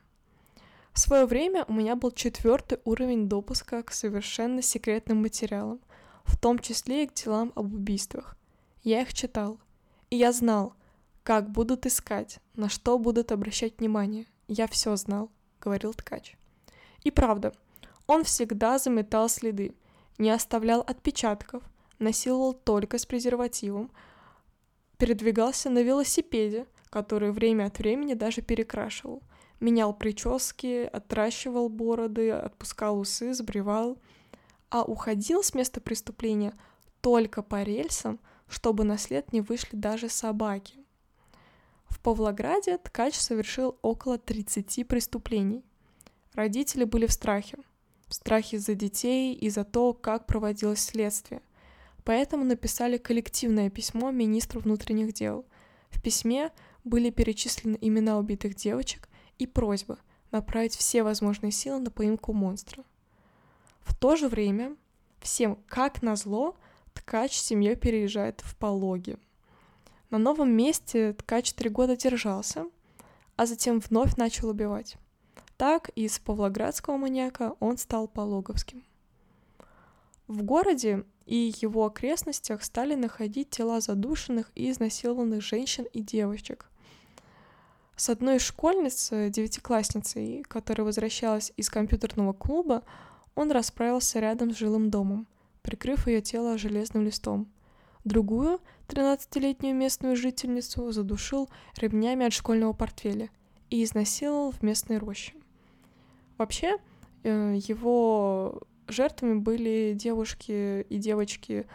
В 0.91 1.00
свое 1.00 1.25
время 1.25 1.63
у 1.67 1.74
меня 1.74 1.96
был 1.96 2.12
четвертый 2.12 2.79
уровень 2.84 3.29
допуска 3.29 3.84
к 3.84 3.93
совершенно 3.93 4.62
секретным 4.62 5.22
материалам, 5.22 5.79
в 6.25 6.38
том 6.38 6.60
числе 6.60 7.03
и 7.03 7.07
к 7.07 7.13
делам 7.13 7.53
об 7.55 7.74
убийствах. 7.74 8.36
Я 8.84 9.01
их 9.01 9.13
читал. 9.13 9.60
И 10.10 10.15
я 10.15 10.32
знал, 10.32 10.73
как 11.23 11.49
будут 11.49 11.86
искать, 11.86 12.39
на 12.56 12.67
что 12.69 12.97
будут 12.97 13.32
обращать 13.32 13.80
внимание. 13.80 14.25
Я 14.47 14.67
все 14.67 14.95
знал, 14.95 15.30
говорил 15.62 15.93
ткач. 15.93 16.36
И 17.04 17.12
правда, 17.12 17.54
он 18.08 18.23
всегда 18.23 18.78
заметал 18.80 19.30
следы, 19.30 19.75
не 20.17 20.32
оставлял 20.32 20.82
отпечатков, 20.82 21.63
насиловал 21.99 22.54
только 22.54 22.97
с 22.97 23.06
презервативом, 23.06 23.91
передвигался 24.97 25.69
на 25.69 25.81
велосипеде, 25.83 26.65
который 26.89 27.31
время 27.31 27.65
от 27.65 27.79
времени 27.79 28.13
даже 28.13 28.41
перекрашивал, 28.41 29.21
менял 29.60 29.93
прически, 29.93 30.89
отращивал 30.91 31.69
бороды, 31.69 32.31
отпускал 32.31 32.99
усы, 32.99 33.33
сбривал, 33.33 33.97
а 34.69 34.83
уходил 34.83 35.43
с 35.43 35.53
места 35.53 35.81
преступления 35.81 36.53
только 37.01 37.41
по 37.41 37.63
рельсам– 37.63 38.19
чтобы 38.47 38.83
на 38.83 38.97
след 38.97 39.33
не 39.33 39.41
вышли 39.41 39.75
даже 39.75 40.10
собаки. 40.10 40.75
В 41.88 41.99
Павлограде 41.99 42.77
ткач 42.77 43.15
совершил 43.15 43.77
около 43.81 44.17
30 44.17 44.88
преступлений. 44.88 45.63
Родители 46.33 46.83
были 46.83 47.05
в 47.05 47.12
страхе. 47.12 47.57
В 48.07 48.13
страхе 48.13 48.60
за 48.60 48.73
детей 48.73 49.33
и 49.33 49.49
за 49.49 49.63
то, 49.63 49.93
как 49.93 50.25
проводилось 50.25 50.79
следствие. 50.81 51.41
Поэтому 52.08 52.46
написали 52.46 52.98
коллективное 52.98 53.70
письмо 53.70 54.12
министру 54.12 54.62
внутренних 54.62 55.12
дел. 55.12 55.46
В 55.89 56.02
письме 56.02 56.54
были 56.86 57.10
перечислены 57.10 57.78
имена 57.82 58.17
убитых 58.17 58.56
девочек 58.56 59.10
и 59.38 59.46
просьба 59.46 60.00
направить 60.32 60.74
все 60.74 61.04
возможные 61.04 61.52
силы 61.52 61.80
на 61.80 61.91
поимку 61.91 62.32
монстра. 62.32 62.86
В 63.82 63.93
то 63.93 64.15
же 64.15 64.30
время 64.30 64.78
всем, 65.20 65.60
как 65.67 66.02
назло, 66.02 66.56
ткач 66.93 67.38
с 67.38 67.46
семьей 67.46 67.76
переезжает 67.76 68.39
в 68.39 68.56
Пологи. 68.56 69.17
На 70.10 70.17
новом 70.17 70.50
месте 70.50 71.12
ткач 71.12 71.52
три 71.52 71.70
года 71.70 71.98
держался, 71.98 72.67
а 73.36 73.46
затем 73.46 73.82
вновь 73.82 74.15
начал 74.15 74.48
убивать. 74.48 74.96
Так 75.58 75.89
из 75.89 76.20
павлоградского 76.20 76.96
маньяка 76.96 77.58
он 77.60 77.78
стал 77.78 78.08
пологовским. 78.08 78.86
В 80.27 80.43
городе 80.43 81.05
и 81.25 81.53
его 81.61 81.85
окрестностях 81.85 82.63
стали 82.63 82.95
находить 82.95 83.49
тела 83.49 83.81
задушенных 83.81 84.51
и 84.55 84.69
изнасилованных 84.69 85.41
женщин 85.41 85.85
и 85.93 86.01
девочек. 86.01 86.69
С 87.95 88.09
одной 88.09 88.39
школьниц, 88.39 89.09
девятиклассницей, 89.09 90.43
которая 90.47 90.85
возвращалась 90.85 91.51
из 91.57 91.69
компьютерного 91.69 92.33
клуба, 92.33 92.83
он 93.35 93.51
расправился 93.51 94.19
рядом 94.19 94.51
с 94.51 94.57
жилым 94.57 94.89
домом– 94.89 95.27
прикрыв 95.67 96.07
ее 96.07 96.21
тело 96.21 96.57
железным 96.57 97.03
листом. 97.03 97.45
Другую, 98.05 98.61
13-летнюю 98.87 99.75
местную 99.75 100.15
жительницу, 100.15 100.93
задушил 100.93 101.49
ремнями 101.75 102.25
от 102.25 102.31
школьного 102.31 102.71
портфеля 102.71 103.29
и 103.69 103.83
изнасиловал 103.83 104.51
в 104.51 104.63
местной 104.63 104.97
роще. 104.97 105.33
Вообще, 106.37 106.77
э, 107.23 107.57
его 107.57 108.61
жертвами 108.88 109.39
были 109.39 109.93
девушки 109.95 110.82
и 110.82 110.97
девочки 110.97 111.67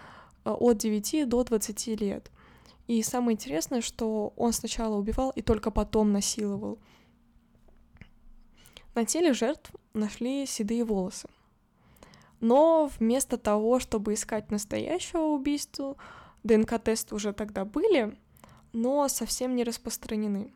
э, 0.45 0.51
от 0.51 0.79
9 0.79 1.29
до 1.29 1.45
20 1.45 1.87
лет. 2.01 2.31
И 2.87 3.03
самое 3.03 3.35
интересное, 3.35 3.81
что 3.81 4.33
он 4.37 4.53
сначала 4.53 4.97
убивал 4.97 5.31
и 5.31 5.43
только 5.43 5.71
потом 5.71 6.13
насиловал. 6.13 6.79
На 8.95 9.05
теле 9.05 9.33
жертв 9.33 9.71
нашли 9.95 10.47
седые 10.47 10.85
волосы. 10.85 11.29
Но 12.41 12.91
вместо 12.99 13.39
того, 13.39 13.79
чтобы 13.79 14.15
искать 14.15 14.51
настоящего 14.51 15.23
убийства, 15.23 15.97
ДНК-тесты 16.43 17.15
уже 17.15 17.33
тогда 17.33 17.65
были, 17.65 18.19
но 18.73 19.09
совсем 19.09 19.55
не 19.55 19.65
распространены. 19.65 20.53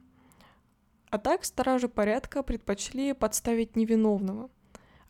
А 1.11 1.19
так 1.19 1.45
стражи 1.45 1.89
порядка 1.89 2.43
предпочли 2.43 3.13
подставить 3.13 3.77
невиновного. 3.77 4.51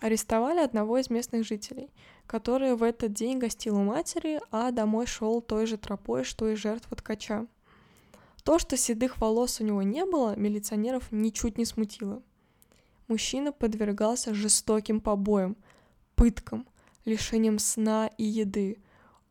Арестовали 0.00 0.60
одного 0.60 0.98
из 0.98 1.08
местных 1.08 1.44
жителей, 1.46 1.90
который 2.26 2.74
в 2.74 2.82
этот 2.82 3.12
день 3.12 3.38
гостил 3.38 3.76
у 3.76 3.82
матери, 3.82 4.40
а 4.50 4.70
домой 4.70 5.06
шел 5.06 5.40
той 5.40 5.66
же 5.66 5.78
тропой, 5.78 6.24
что 6.24 6.48
и 6.48 6.54
жертва 6.54 6.96
ткача. 6.96 7.46
То, 8.44 8.58
что 8.58 8.76
седых 8.76 9.18
волос 9.18 9.60
у 9.60 9.64
него 9.64 9.82
не 9.82 10.04
было, 10.04 10.36
милиционеров 10.36 11.10
ничуть 11.10 11.58
не 11.58 11.64
смутило. 11.64 12.22
Мужчина 13.08 13.52
подвергался 13.52 14.34
жестоким 14.34 15.00
побоям, 15.00 15.56
пыткам, 16.14 16.66
лишением 17.04 17.58
сна 17.58 18.10
и 18.18 18.24
еды. 18.24 18.78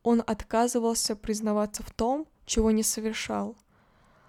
Он 0.02 0.22
отказывался 0.26 1.14
признаваться 1.14 1.82
в 1.82 1.90
том, 1.92 2.26
чего 2.44 2.70
не 2.70 2.82
совершал. 2.82 3.56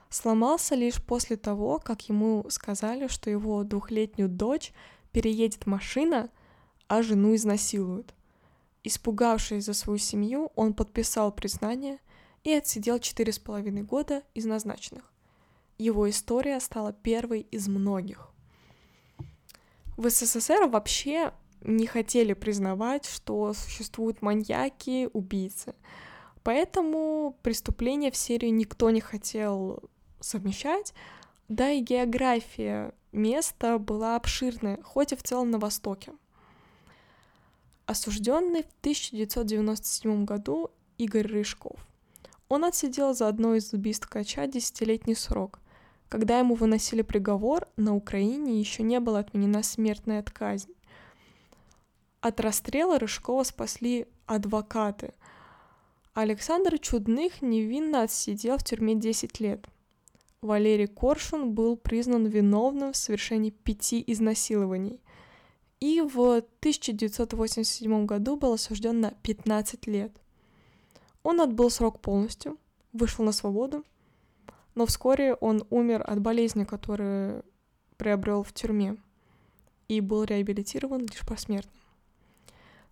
Сломался 0.10 0.76
лишь 0.76 1.04
после 1.04 1.36
того, 1.36 1.80
как 1.80 2.08
ему 2.10 2.45
сказали, 2.50 3.08
что 3.08 3.30
его 3.30 3.63
двухлетнюю 3.63 4.30
дочь 4.30 4.73
переедет 5.17 5.65
машина, 5.65 6.30
а 6.88 7.01
жену 7.01 7.34
изнасилуют. 7.34 8.13
Испугавшись 8.84 9.65
за 9.65 9.73
свою 9.73 9.97
семью, 9.97 10.51
он 10.56 10.75
подписал 10.75 11.32
признание 11.32 11.97
и 12.43 12.51
отсидел 12.51 12.99
четыре 12.99 13.32
с 13.32 13.39
половиной 13.39 13.82
года 13.82 14.21
из 14.36 14.45
назначенных. 14.45 15.12
Его 15.80 16.08
история 16.08 16.60
стала 16.60 16.93
первой 16.93 17.47
из 17.49 17.67
многих. 17.67 18.30
В 19.97 20.08
СССР 20.08 20.67
вообще 20.67 21.34
не 21.62 21.88
хотели 21.88 22.34
признавать, 22.34 23.08
что 23.08 23.56
существуют 23.56 24.21
маньяки, 24.21 25.10
убийцы. 25.13 25.73
Поэтому 26.43 27.36
преступления 27.41 28.12
в 28.12 28.15
серию 28.15 28.53
никто 28.53 28.91
не 28.91 29.01
хотел 29.01 29.82
совмещать, 30.19 30.93
да 31.47 31.71
и 31.71 31.82
география 31.82 32.93
места 33.12 33.78
была 33.78 34.15
обширная, 34.15 34.82
хоть 34.84 35.13
и 35.13 35.15
в 35.15 35.24
целом 35.24 35.52
на 35.52 35.60
Востоке. 35.60 36.13
Осужденный 37.86 38.63
в 38.63 38.72
1997 38.82 40.26
году 40.26 40.72
Игорь 40.98 41.28
Рыжков. 41.28 41.80
Он 42.50 42.65
отсидел 42.65 43.13
за 43.13 43.28
одно 43.28 43.56
из 43.56 43.74
убийств 43.74 44.08
Кача 44.08 44.48
десятилетний 44.48 45.15
срок. 45.15 45.60
Когда 46.10 46.39
ему 46.39 46.56
выносили 46.56 47.02
приговор, 47.02 47.67
на 47.76 47.96
Украине 47.96 48.60
еще 48.60 48.84
не 48.84 49.00
была 49.00 49.20
отменена 49.20 49.63
смертная 49.63 50.24
казнь. 50.24 50.74
От 52.22 52.39
расстрела 52.39 53.00
Рыжкова 53.00 53.43
спасли 53.43 54.08
адвокаты. 54.26 55.13
Александр 56.13 56.80
Чудных 56.80 57.41
невинно 57.41 58.04
отсидел 58.04 58.58
в 58.58 58.63
тюрьме 58.63 58.96
10 58.96 59.39
лет. 59.39 59.67
Валерий 60.41 60.88
Коршун 60.88 61.54
был 61.54 61.78
признан 61.78 62.28
виновным 62.28 62.93
в 62.93 62.97
совершении 62.97 63.50
пяти 63.50 64.04
изнасилований. 64.06 65.02
И 65.80 66.02
в 66.02 66.19
1987 66.19 68.06
году 68.06 68.36
был 68.36 68.54
осужден 68.54 69.00
на 69.02 69.12
15 69.12 69.88
лет. 69.88 70.12
Он 71.23 71.41
отбыл 71.41 71.69
срок 71.69 72.00
полностью, 72.00 72.58
вышел 72.93 73.26
на 73.26 73.32
свободу, 73.32 73.84
но 74.76 74.86
вскоре 74.86 75.34
он 75.36 75.65
умер 75.69 76.04
от 76.06 76.21
болезни, 76.21 76.63
которую 76.63 77.43
приобрел 77.97 78.43
в 78.43 78.54
тюрьме, 78.54 78.97
и 79.88 80.02
был 80.02 80.23
реабилитирован 80.23 81.02
лишь 81.02 81.26
посмертно. 81.26 81.71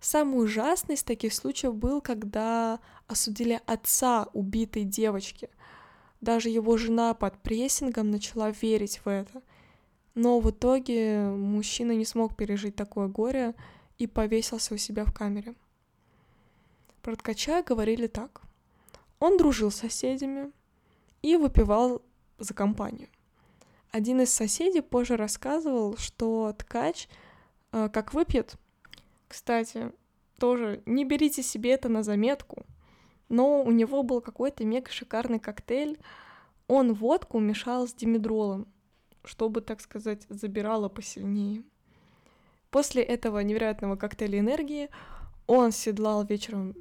Самый 0.00 0.44
ужасный 0.44 0.96
из 0.96 1.02
таких 1.02 1.32
случаев 1.32 1.74
был, 1.74 2.00
когда 2.00 2.80
осудили 3.06 3.60
отца 3.66 4.28
убитой 4.32 4.84
девочки. 4.84 5.48
Даже 6.20 6.48
его 6.48 6.76
жена 6.76 7.14
под 7.14 7.42
прессингом 7.42 8.10
начала 8.10 8.50
верить 8.50 9.00
в 9.04 9.08
это. 9.08 9.42
Но 10.14 10.40
в 10.40 10.50
итоге 10.50 11.20
мужчина 11.20 11.92
не 11.92 12.04
смог 12.04 12.36
пережить 12.36 12.76
такое 12.76 13.08
горе 13.08 13.54
и 13.98 14.06
повесился 14.06 14.74
у 14.74 14.76
себя 14.76 15.04
в 15.04 15.12
камере. 15.12 15.54
Про 17.02 17.16
ткача 17.16 17.62
говорили 17.62 18.06
так. 18.06 18.42
Он 19.20 19.36
дружил 19.36 19.70
с 19.70 19.76
соседями 19.76 20.50
и 21.22 21.36
выпивал 21.36 22.02
за 22.38 22.54
компанию. 22.54 23.08
Один 23.90 24.20
из 24.20 24.32
соседей 24.32 24.80
позже 24.80 25.16
рассказывал, 25.16 25.96
что 25.96 26.54
ткач, 26.58 27.08
э, 27.72 27.88
как 27.88 28.12
выпьет, 28.12 28.56
кстати, 29.28 29.92
тоже 30.38 30.82
не 30.86 31.04
берите 31.04 31.42
себе 31.42 31.72
это 31.72 31.88
на 31.88 32.02
заметку, 32.02 32.66
но 33.28 33.62
у 33.62 33.70
него 33.70 34.02
был 34.02 34.20
какой-то 34.20 34.64
мега 34.64 34.90
шикарный 34.90 35.38
коктейль. 35.38 35.98
Он 36.68 36.94
водку 36.94 37.38
мешал 37.38 37.86
с 37.86 37.92
димедролом, 37.92 38.66
чтобы, 39.24 39.60
так 39.60 39.80
сказать, 39.80 40.26
забирало 40.28 40.88
посильнее. 40.88 41.62
После 42.70 43.02
этого 43.02 43.38
невероятного 43.40 43.96
коктейля 43.96 44.40
энергии 44.40 44.90
он 45.46 45.72
седлал 45.72 46.24
вечером 46.24 46.74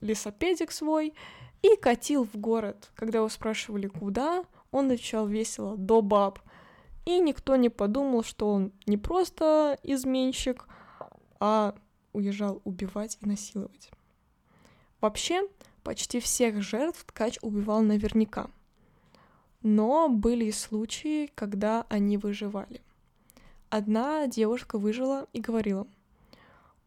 лесопедик 0.00 0.72
свой 0.72 1.14
и 1.62 1.76
катил 1.76 2.24
в 2.24 2.36
город. 2.36 2.90
Когда 2.94 3.18
его 3.18 3.28
спрашивали, 3.28 3.86
куда, 3.86 4.44
он 4.70 4.86
отвечал 4.86 5.26
весело 5.26 5.76
«до 5.76 6.02
баб». 6.02 6.40
И 7.04 7.18
никто 7.18 7.56
не 7.56 7.68
подумал, 7.68 8.22
что 8.22 8.48
он 8.48 8.72
не 8.86 8.96
просто 8.96 9.78
изменщик, 9.82 10.66
а 11.40 11.74
уезжал 12.12 12.60
убивать 12.64 13.18
и 13.20 13.26
насиловать. 13.26 13.90
Вообще, 15.00 15.42
почти 15.82 16.20
всех 16.20 16.62
жертв 16.62 17.04
ткач 17.04 17.38
убивал 17.42 17.82
наверняка. 17.82 18.50
Но 19.62 20.08
были 20.08 20.46
и 20.46 20.52
случаи, 20.52 21.30
когда 21.34 21.86
они 21.88 22.18
выживали. 22.18 22.80
Одна 23.70 24.26
девушка 24.26 24.78
выжила 24.78 25.26
и 25.32 25.40
говорила, 25.40 25.86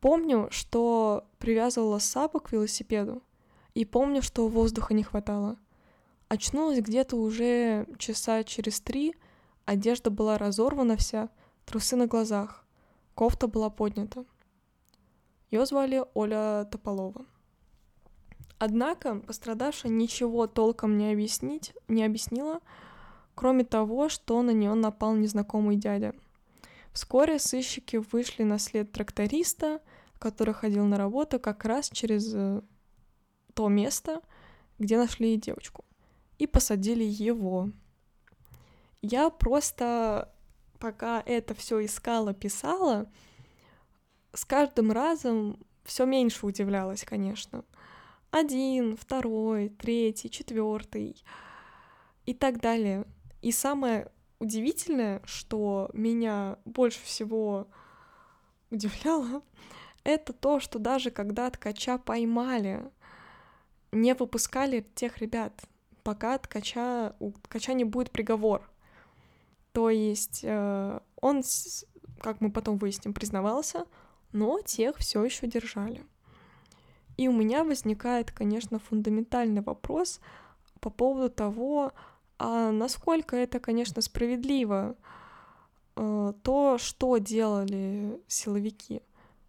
«Помню, 0.01 0.47
что 0.51 1.25
привязывала 1.39 1.99
сапу 1.99 2.39
к 2.39 2.51
велосипеду, 2.51 3.23
и 3.75 3.85
помню, 3.85 4.21
что 4.21 4.47
воздуха 4.47 4.93
не 4.93 5.03
хватало. 5.03 5.57
Очнулась 6.27 6.79
где-то 6.79 7.17
уже 7.17 7.85
часа 7.99 8.43
через 8.43 8.81
три, 8.81 9.13
одежда 9.65 10.09
была 10.09 10.37
разорвана 10.37 10.95
вся, 10.95 11.29
трусы 11.65 11.95
на 11.95 12.07
глазах, 12.07 12.65
кофта 13.13 13.47
была 13.47 13.69
поднята. 13.69 14.25
Ее 15.51 15.65
звали 15.65 16.03
Оля 16.13 16.65
Тополова. 16.71 17.25
Однако 18.65 19.17
пострадавшая 19.19 19.91
ничего 19.91 20.47
толком 20.47 20.97
не 20.97 21.11
объяснить, 21.11 21.75
не 21.87 22.03
объяснила, 22.03 22.61
кроме 23.35 23.63
того, 23.63 24.09
что 24.09 24.41
на 24.41 24.49
нее 24.49 24.73
напал 24.73 25.13
незнакомый 25.13 25.75
дядя. 25.75 26.15
Вскоре 26.91 27.37
сыщики 27.37 27.97
вышли 27.97 28.41
на 28.41 28.57
след 28.57 28.91
тракториста, 28.91 29.81
который 30.17 30.55
ходил 30.55 30.83
на 30.85 30.97
работу 30.97 31.39
как 31.39 31.63
раз 31.63 31.91
через 31.91 32.33
э, 32.33 32.63
то 33.53 33.67
место, 33.67 34.21
где 34.79 34.97
нашли 34.97 35.37
девочку, 35.37 35.85
и 36.39 36.47
посадили 36.47 37.03
его. 37.03 37.69
Я 39.03 39.29
просто, 39.29 40.33
пока 40.79 41.21
это 41.23 41.53
все 41.53 41.85
искала, 41.85 42.33
писала, 42.33 43.11
с 44.33 44.43
каждым 44.43 44.91
разом 44.91 45.59
все 45.83 46.05
меньше 46.05 46.47
удивлялась, 46.47 47.03
конечно. 47.03 47.63
Один, 48.35 48.97
второй, 48.97 49.69
третий, 49.69 50.29
четвертый 50.29 51.23
и 52.25 52.33
так 52.33 52.59
далее. 52.59 53.05
И 53.41 53.53
самое 53.53 54.11
удивительное, 54.39 55.21
что 55.23 55.89
меня 55.93 56.59
больше 56.65 57.01
всего 57.01 57.69
удивляло, 58.71 59.41
это 60.03 60.33
то, 60.33 60.59
что 60.59 60.79
даже 60.79 61.11
когда 61.11 61.49
ткача 61.49 61.97
поймали, 61.97 62.83
не 63.93 64.13
выпускали 64.13 64.85
тех 64.95 65.19
ребят, 65.19 65.63
пока 66.03 66.37
ткача, 66.37 67.15
у 67.21 67.31
ткача 67.31 67.71
не 67.71 67.85
будет 67.85 68.11
приговор. 68.11 68.69
То 69.71 69.89
есть 69.89 70.41
э, 70.43 70.99
он, 71.21 71.41
как 72.19 72.41
мы 72.41 72.51
потом 72.51 72.79
выясним, 72.79 73.13
признавался, 73.13 73.85
но 74.33 74.59
тех 74.59 74.97
все 74.97 75.23
еще 75.23 75.47
держали. 75.47 76.05
И 77.17 77.27
у 77.27 77.31
меня 77.31 77.63
возникает, 77.63 78.31
конечно, 78.31 78.79
фундаментальный 78.79 79.61
вопрос 79.61 80.19
по 80.79 80.89
поводу 80.89 81.29
того, 81.29 81.93
а 82.37 82.71
насколько 82.71 83.35
это, 83.35 83.59
конечно, 83.59 84.01
справедливо, 84.01 84.95
э, 85.95 86.33
то, 86.43 86.77
что 86.77 87.17
делали 87.17 88.21
силовики. 88.27 89.01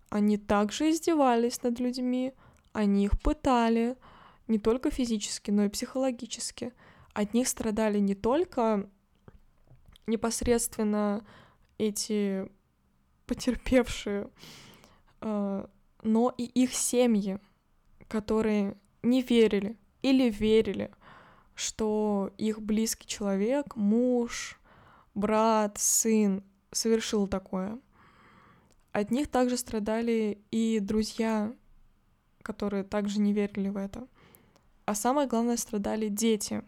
Они 0.08 0.38
также 0.38 0.90
издевались 0.90 1.62
над 1.62 1.80
людьми, 1.80 2.32
они 2.72 3.04
их 3.04 3.20
пытали, 3.20 3.96
не 4.46 4.58
только 4.58 4.90
физически, 4.90 5.50
но 5.50 5.64
и 5.64 5.68
психологически. 5.68 6.72
От 7.12 7.34
них 7.34 7.48
страдали 7.48 7.98
не 7.98 8.14
только 8.14 8.88
непосредственно 10.06 11.26
эти 11.78 12.48
потерпевшие 13.26 14.30
Э, 15.20 15.66
но 16.02 16.32
и 16.36 16.44
их 16.44 16.74
семьи, 16.74 17.38
которые 18.08 18.76
не 19.02 19.22
верили 19.22 19.76
или 20.02 20.30
верили, 20.30 20.90
что 21.54 22.30
их 22.38 22.60
близкий 22.60 23.06
человек, 23.06 23.76
муж, 23.76 24.60
брат, 25.14 25.78
сын 25.78 26.42
совершил 26.70 27.26
такое. 27.26 27.78
От 28.92 29.10
них 29.10 29.28
также 29.28 29.56
страдали 29.56 30.38
и 30.50 30.78
друзья, 30.80 31.52
которые 32.42 32.84
также 32.84 33.20
не 33.20 33.32
верили 33.32 33.68
в 33.68 33.76
это. 33.76 34.06
А 34.84 34.94
самое 34.94 35.26
главное, 35.26 35.56
страдали 35.56 36.08
дети. 36.08 36.62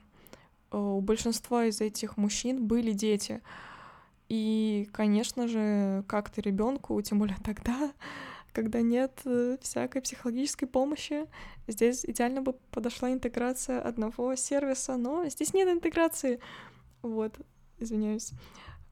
Э, 0.72 0.76
у 0.76 1.00
большинства 1.00 1.66
из 1.66 1.80
этих 1.80 2.16
мужчин 2.16 2.66
были 2.66 2.92
дети. 2.92 3.42
И, 4.28 4.88
конечно 4.92 5.48
же, 5.48 6.04
как-то 6.06 6.40
ребенку, 6.40 7.00
тем 7.00 7.20
более 7.20 7.38
тогда, 7.44 7.92
когда 8.58 8.80
нет 8.80 9.20
э, 9.24 9.56
всякой 9.60 10.02
психологической 10.02 10.66
помощи. 10.66 11.26
Здесь 11.68 12.04
идеально 12.04 12.42
бы 12.42 12.54
подошла 12.72 13.12
интеграция 13.12 13.80
одного 13.80 14.34
сервиса, 14.34 14.96
но 14.96 15.28
здесь 15.28 15.54
нет 15.54 15.68
интеграции. 15.68 16.40
Вот, 17.02 17.38
извиняюсь. 17.78 18.32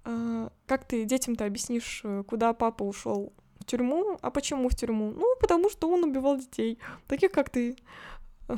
А, 0.04 0.52
как 0.66 0.86
ты 0.86 1.04
детям-то 1.04 1.44
объяснишь, 1.44 2.02
э, 2.04 2.22
куда 2.28 2.52
папа 2.52 2.84
ушел? 2.84 3.32
В 3.58 3.64
тюрьму? 3.64 4.18
А 4.22 4.30
почему 4.30 4.68
в 4.68 4.76
тюрьму? 4.76 5.10
Ну, 5.10 5.34
потому 5.40 5.68
что 5.68 5.90
он 5.90 6.04
убивал 6.04 6.38
детей, 6.38 6.78
таких 7.08 7.32
как 7.32 7.50
ты. 7.50 7.76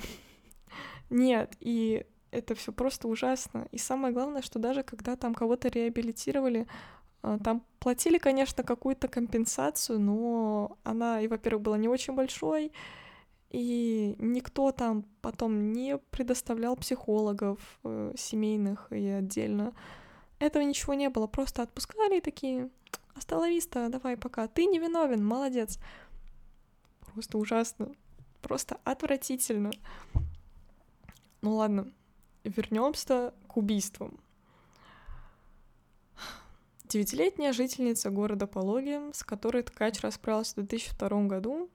Нет, 1.08 1.56
и 1.60 2.04
это 2.32 2.54
все 2.54 2.70
просто 2.70 3.08
ужасно. 3.08 3.66
И 3.72 3.78
самое 3.78 4.12
главное, 4.12 4.42
что 4.42 4.58
даже 4.58 4.82
когда 4.82 5.16
там 5.16 5.34
кого-то 5.34 5.68
реабилитировали, 5.68 6.66
там 7.22 7.64
платили, 7.80 8.18
конечно, 8.18 8.62
какую-то 8.62 9.08
компенсацию, 9.08 9.98
но 9.98 10.78
она, 10.84 11.20
и, 11.20 11.28
во-первых, 11.28 11.62
была 11.62 11.78
не 11.78 11.88
очень 11.88 12.14
большой, 12.14 12.72
и 13.50 14.14
никто 14.18 14.72
там 14.72 15.04
потом 15.20 15.72
не 15.72 15.98
предоставлял 15.98 16.76
психологов 16.76 17.58
э, 17.84 18.12
семейных 18.16 18.92
и 18.92 19.08
отдельно. 19.08 19.72
Этого 20.38 20.62
ничего 20.62 20.94
не 20.94 21.08
было, 21.08 21.26
просто 21.26 21.62
отпускали 21.62 22.18
и 22.18 22.20
такие, 22.20 22.70
остановиста, 23.14 23.88
давай 23.88 24.16
пока, 24.16 24.46
ты 24.46 24.66
не 24.66 24.78
виновен, 24.78 25.24
молодец. 25.24 25.78
Просто 27.12 27.38
ужасно, 27.38 27.88
просто 28.42 28.78
отвратительно. 28.84 29.72
Ну 31.40 31.56
ладно, 31.56 31.90
вернемся 32.44 33.34
к 33.48 33.56
убийствам. 33.56 34.18
Девятилетняя 36.88 37.52
жительница 37.52 38.08
города 38.08 38.46
Пологи, 38.46 39.12
с 39.12 39.22
которой 39.22 39.62
ткач 39.62 40.00
расправился 40.00 40.52
в 40.52 40.66
2002 40.66 41.24
году, 41.24 41.68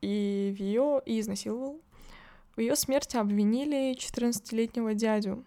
и 0.00 0.54
в 0.56 0.60
ее 0.60 1.02
и 1.04 1.18
изнасиловал. 1.18 1.80
В 2.54 2.60
ее 2.60 2.76
смерти 2.76 3.16
обвинили 3.16 3.96
14-летнего 3.96 4.94
дядю. 4.94 5.44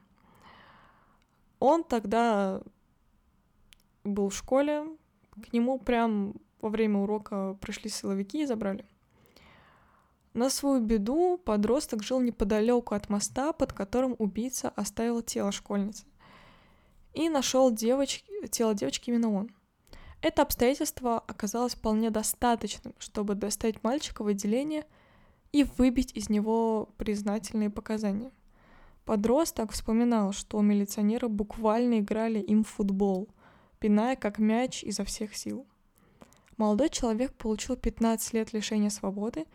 Он 1.59 1.85
тогда 1.85 2.61
был 4.03 4.27
в 4.27 4.35
школе, 4.35 4.83
к 5.41 5.53
нему 5.53 5.79
прям 5.79 6.33
во 6.59 6.67
время 6.67 6.99
урока 6.99 7.57
пришли 7.61 7.89
силовики 7.89 8.43
и 8.43 8.45
забрали. 8.45 8.83
На 10.33 10.49
свою 10.49 10.81
беду 10.81 11.37
подросток 11.37 12.03
жил 12.03 12.19
неподалеку 12.19 12.95
от 12.95 13.07
моста, 13.07 13.53
под 13.53 13.71
которым 13.71 14.17
убийца 14.19 14.67
оставил 14.75 15.21
тело 15.21 15.53
школьницы 15.53 16.05
и 17.19 17.27
нашел 17.27 17.69
девоч... 17.69 18.23
тело 18.49 18.73
девочки 18.73 19.09
именно 19.09 19.33
он. 19.33 19.51
Это 20.21 20.41
обстоятельство 20.41 21.19
оказалось 21.19 21.75
вполне 21.75 22.11
достаточным, 22.11 22.93
чтобы 22.97 23.35
достать 23.35 23.83
мальчика 23.83 24.23
в 24.23 24.27
отделение 24.27 24.85
и 25.51 25.65
выбить 25.77 26.15
из 26.15 26.29
него 26.29 26.89
признательные 26.97 27.69
показания. 27.69 28.31
Подросток 29.03 29.73
вспоминал, 29.73 30.31
что 30.31 30.61
милиционеры 30.61 31.27
буквально 31.27 31.99
играли 31.99 32.39
им 32.39 32.63
в 32.63 32.69
футбол, 32.69 33.27
пиная 33.79 34.15
как 34.15 34.39
мяч 34.39 34.83
изо 34.83 35.03
всех 35.03 35.35
сил. 35.35 35.65
Молодой 36.55 36.89
человек 36.89 37.33
получил 37.33 37.75
15 37.75 38.33
лет 38.33 38.53
лишения 38.53 38.89
свободы, 38.89 39.45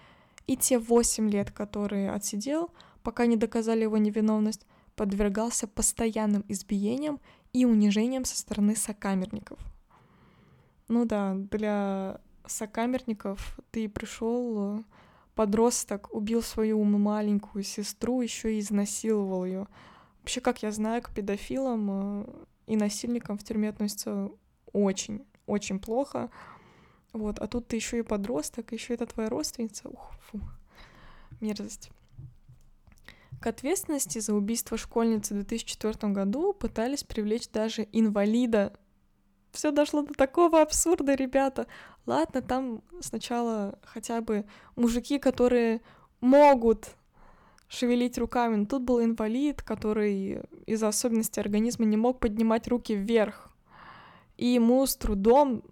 и 0.46 0.59
те 0.59 0.79
8 0.79 1.31
лет, 1.31 1.50
которые 1.50 2.11
отсидел, 2.11 2.70
пока 3.03 3.24
не 3.24 3.37
доказали 3.37 3.83
его 3.83 3.96
невиновность, 3.96 4.66
подвергался 4.96 5.66
постоянным 5.66 6.44
избиениям 6.48 7.20
и 7.55 7.64
унижением 7.64 8.27
со 8.27 8.37
стороны 8.37 8.77
сокамерников. 8.77 9.59
Ну 10.88 11.07
да, 11.07 11.35
для 11.35 12.21
сокамерников 12.47 13.59
ты 13.71 13.88
пришел 13.88 14.85
подросток, 15.35 16.12
убил 16.12 16.43
свою 16.43 16.83
маленькую 16.85 17.62
сестру, 17.64 18.21
еще 18.21 18.55
и 18.55 18.61
изнасиловал 18.61 19.47
ее. 19.47 19.67
Вообще, 20.21 20.40
как 20.40 20.62
я 20.62 20.73
знаю, 20.73 21.03
к 21.03 21.11
педофилам 21.11 21.88
э, 21.90 22.27
и 22.67 22.77
насильникам 22.77 23.38
в 23.38 23.45
тюрьме 23.45 23.69
относятся 23.69 24.31
очень, 24.73 25.25
очень 25.47 25.79
плохо. 25.79 26.31
Вот, 27.12 27.38
а 27.38 27.47
тут 27.47 27.69
ты 27.69 27.77
еще 27.77 27.99
и 27.99 28.03
подросток, 28.03 28.73
еще 28.73 28.95
это 28.95 29.07
твоя 29.07 29.29
родственница. 29.29 29.88
Ух, 29.88 30.12
фу, 30.21 30.40
мерзость. 31.40 31.90
К 33.45 33.49
ответственности 33.49 34.21
за 34.21 34.33
убийство 34.33 34.79
школьницы 34.79 35.35
в 35.35 35.37
2004 35.37 36.15
году 36.15 36.55
пытались 36.55 37.05
привлечь 37.05 37.47
даже 37.51 37.87
инвалида. 37.93 38.73
Все 39.53 39.71
дошло 39.71 40.01
до 40.01 40.15
такого 40.15 40.63
абсурда, 40.63 41.15
ребята. 41.15 41.67
Ладно, 42.07 42.41
там 42.41 42.83
сначала 43.03 43.79
хотя 43.83 44.23
бы 44.23 44.47
мужики, 44.77 45.19
которые 45.19 45.83
могут 46.23 46.97
шевелить 47.69 48.17
руками. 48.17 48.57
Но 48.57 48.65
тут 48.65 48.83
был 48.83 49.05
инвалид, 49.05 49.63
который 49.63 50.41
из-за 50.65 50.89
особенностей 50.89 51.43
организма 51.43 51.85
не 51.85 51.99
мог 51.99 52.21
поднимать 52.21 52.67
руки 52.67 52.95
вверх. 52.95 53.55
И 54.39 54.47
ему 54.47 54.87
с 54.87 54.97
трудом 54.97 55.65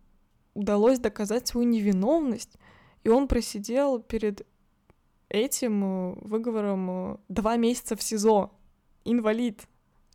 удалось 0.53 0.99
доказать 0.99 1.49
свою 1.49 1.67
невиновность. 1.67 2.53
И 3.03 3.09
он 3.09 3.29
просидел 3.29 3.99
перед 3.99 4.47
этим 5.33 5.85
э, 5.85 6.15
выговором 6.21 6.91
э, 6.91 7.17
два 7.29 7.57
месяца 7.57 7.97
в 7.97 8.03
СИЗО. 8.03 8.53
Инвалид, 9.05 9.63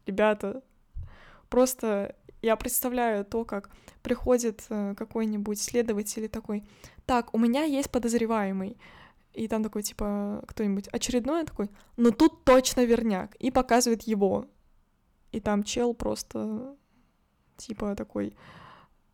ребята. 0.06 0.62
Просто 1.49 2.15
я 2.41 2.56
представляю 2.56 3.25
то, 3.25 3.43
как 3.43 3.69
приходит 4.03 4.63
э, 4.69 4.93
какой-нибудь 4.95 5.60
следователь 5.60 6.30
такой, 6.30 6.63
так, 7.06 7.34
у 7.34 7.39
меня 7.39 7.63
есть 7.63 7.91
подозреваемый. 7.91 8.77
И 9.34 9.47
там 9.47 9.63
такой, 9.63 9.84
типа, 9.84 10.43
кто-нибудь 10.47 10.88
очередной 10.89 11.45
такой, 11.45 11.69
ну 11.95 12.12
тут 12.12 12.43
точно 12.43 12.86
верняк. 12.86 13.36
И 13.36 13.51
показывает 13.51 14.03
его. 14.03 14.45
И 15.32 15.39
там 15.39 15.63
чел 15.63 15.93
просто, 15.93 16.75
типа, 17.58 17.95
такой, 17.95 18.36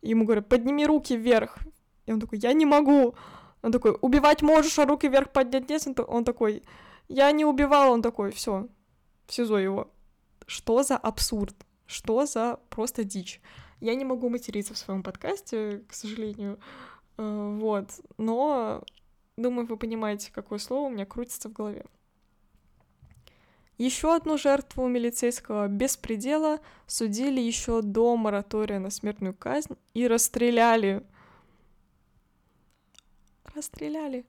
ему 0.02 0.24
говорят, 0.24 0.48
подними 0.48 0.86
руки 0.86 1.16
вверх. 1.16 1.58
И 2.06 2.12
он 2.12 2.20
такой, 2.20 2.38
я 2.38 2.52
не 2.52 2.66
могу. 2.66 3.14
Он 3.64 3.72
такой, 3.72 3.96
убивать 4.02 4.42
можешь, 4.42 4.78
а 4.78 4.84
руки 4.84 5.08
вверх 5.08 5.30
поднять 5.30 5.70
нет? 5.70 5.98
Он 6.06 6.22
такой, 6.22 6.62
я 7.08 7.32
не 7.32 7.46
убивал. 7.46 7.92
Он 7.92 8.02
такой, 8.02 8.30
все, 8.30 8.68
в 9.26 9.32
СИЗО 9.32 9.56
его. 9.56 9.90
Что 10.46 10.82
за 10.82 10.98
абсурд? 10.98 11.56
Что 11.86 12.26
за 12.26 12.60
просто 12.68 13.04
дичь? 13.04 13.40
Я 13.80 13.94
не 13.94 14.04
могу 14.04 14.28
материться 14.28 14.74
в 14.74 14.78
своем 14.78 15.02
подкасте, 15.02 15.82
к 15.88 15.94
сожалению. 15.94 16.58
Э, 17.16 17.56
вот. 17.58 17.88
Но 18.18 18.82
думаю, 19.38 19.66
вы 19.66 19.78
понимаете, 19.78 20.30
какое 20.30 20.58
слово 20.58 20.88
у 20.88 20.90
меня 20.90 21.06
крутится 21.06 21.48
в 21.48 21.54
голове. 21.54 21.86
Еще 23.78 24.14
одну 24.14 24.36
жертву 24.36 24.86
милицейского 24.88 25.68
беспредела 25.68 26.60
судили 26.86 27.40
еще 27.40 27.80
до 27.80 28.14
моратория 28.18 28.78
на 28.78 28.90
смертную 28.90 29.32
казнь 29.32 29.78
и 29.94 30.06
расстреляли 30.06 31.02
расстреляли. 33.54 34.24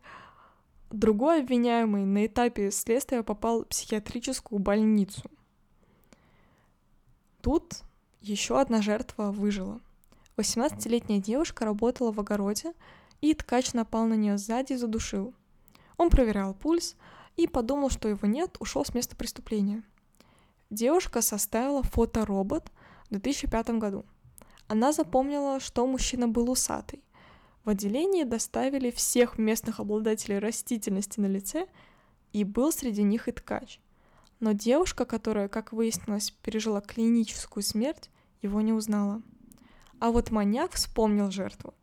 Другой 0.92 1.42
обвиняемый 1.42 2.06
на 2.06 2.26
этапе 2.26 2.72
следствия 2.72 3.24
попал 3.24 3.64
в 3.64 3.68
психиатрическую 3.68 4.60
больницу. 4.60 5.24
Тут 7.42 7.82
еще 8.22 8.60
одна 8.60 8.82
жертва 8.82 9.32
выжила. 9.32 9.80
18-летняя 10.38 11.20
девушка 11.20 11.66
работала 11.66 12.12
в 12.12 12.20
огороде, 12.20 12.74
и 13.22 13.34
ткач 13.34 13.74
напал 13.74 14.06
на 14.06 14.16
нее 14.16 14.38
сзади 14.38 14.74
и 14.74 14.78
задушил. 14.78 15.34
Он 15.98 16.10
проверял 16.10 16.54
пульс 16.54 16.96
и 17.38 17.48
подумал, 17.48 17.90
что 17.90 18.10
его 18.10 18.28
нет, 18.28 18.58
ушел 18.60 18.86
с 18.86 18.94
места 18.94 19.16
преступления. 19.16 19.84
Девушка 20.70 21.22
составила 21.22 21.84
фоторобот 21.84 22.72
в 23.06 23.10
2005 23.12 23.70
году. 23.78 24.06
Она 24.68 24.92
запомнила, 24.92 25.60
что 25.60 25.86
мужчина 25.86 26.28
был 26.28 26.50
усатый, 26.50 27.02
в 27.66 27.70
отделение 27.70 28.26
доставили 28.26 28.92
всех 28.92 29.40
местных 29.40 29.80
обладателей 29.80 30.38
растительности 30.38 31.20
на 31.20 31.26
лице, 31.26 31.68
и 32.32 32.44
был 32.44 32.72
среди 32.72 33.02
них 33.02 33.28
и 33.28 33.32
ткач. 33.32 33.80
Но 34.40 34.52
девушка, 34.52 35.06
которая, 35.06 35.48
как 35.48 35.72
выяснилось, 35.72 36.32
пережила 36.32 36.80
клиническую 36.80 37.64
смерть, 37.64 38.12
его 38.42 38.62
не 38.62 38.72
узнала. 38.72 39.22
А 40.00 40.12
вот 40.12 40.30
маньяк 40.30 40.74
вспомнил 40.74 41.32
жертву 41.32 41.74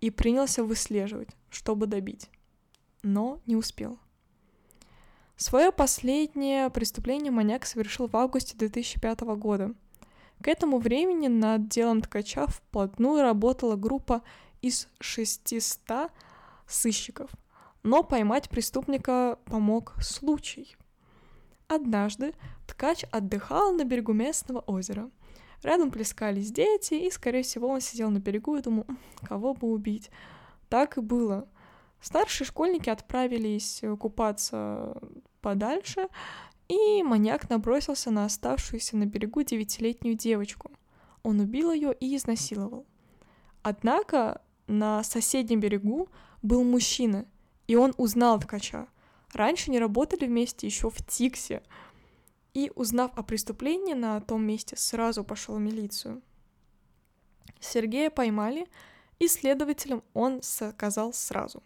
и 0.00 0.10
принялся 0.10 0.64
выслеживать, 0.64 1.28
чтобы 1.50 1.86
добить. 1.86 2.30
Но 3.02 3.40
не 3.46 3.54
успел. 3.54 3.98
Свое 5.36 5.70
последнее 5.70 6.68
преступление 6.70 7.30
маньяк 7.30 7.64
совершил 7.64 8.08
в 8.08 8.16
августе 8.16 8.56
2005 8.56 9.20
года. 9.36 9.72
К 10.42 10.48
этому 10.48 10.78
времени 10.78 11.28
над 11.28 11.68
делом 11.68 12.00
ткача 12.00 12.46
вплотную 12.48 13.22
работала 13.22 13.76
группа 13.76 14.22
из 14.62 14.88
600 15.00 16.10
сыщиков. 16.66 17.30
Но 17.82 18.02
поймать 18.02 18.48
преступника 18.48 19.38
помог 19.46 19.94
случай. 20.00 20.76
Однажды 21.68 22.34
ткач 22.66 23.04
отдыхал 23.10 23.72
на 23.72 23.84
берегу 23.84 24.12
местного 24.12 24.60
озера. 24.60 25.10
Рядом 25.62 25.90
плескались 25.90 26.52
дети, 26.52 26.94
и, 26.94 27.10
скорее 27.10 27.42
всего, 27.42 27.68
он 27.68 27.80
сидел 27.80 28.10
на 28.10 28.18
берегу 28.18 28.56
и 28.56 28.62
думал, 28.62 28.86
кого 29.26 29.54
бы 29.54 29.68
убить. 29.68 30.10
Так 30.68 30.98
и 30.98 31.00
было. 31.00 31.48
Старшие 32.00 32.46
школьники 32.46 32.88
отправились 32.90 33.82
купаться 33.98 34.96
подальше, 35.40 36.08
и 36.68 37.02
маньяк 37.02 37.48
набросился 37.50 38.10
на 38.10 38.24
оставшуюся 38.24 38.96
на 38.96 39.06
берегу 39.06 39.42
девятилетнюю 39.42 40.16
девочку. 40.16 40.70
Он 41.22 41.40
убил 41.40 41.72
ее 41.72 41.92
и 41.92 42.14
изнасиловал. 42.16 42.86
Однако 43.62 44.42
на 44.68 45.02
соседнем 45.02 45.60
берегу 45.60 46.08
был 46.42 46.62
мужчина, 46.62 47.26
и 47.66 47.74
он 47.74 47.94
узнал 47.96 48.38
ткача. 48.38 48.86
Раньше 49.32 49.70
не 49.70 49.78
работали 49.78 50.26
вместе 50.26 50.66
еще 50.66 50.90
в 50.90 51.04
Тиксе. 51.04 51.62
И, 52.54 52.72
узнав 52.74 53.16
о 53.16 53.22
преступлении 53.22 53.94
на 53.94 54.20
том 54.20 54.44
месте, 54.44 54.76
сразу 54.76 55.24
пошел 55.24 55.56
в 55.56 55.60
милицию. 55.60 56.22
Сергея 57.60 58.10
поймали, 58.10 58.68
и 59.18 59.28
следователям 59.28 60.02
он 60.14 60.42
сказал 60.42 61.12
сразу. 61.12 61.62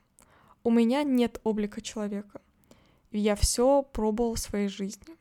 У 0.65 0.71
меня 0.71 1.03
нет 1.03 1.41
облика 1.45 1.81
человека. 1.81 2.41
Я 3.11 3.37
все 3.37 3.83
пробовал 3.83 4.35
в 4.35 4.39
своей 4.39 4.69
жизни. 4.69 5.17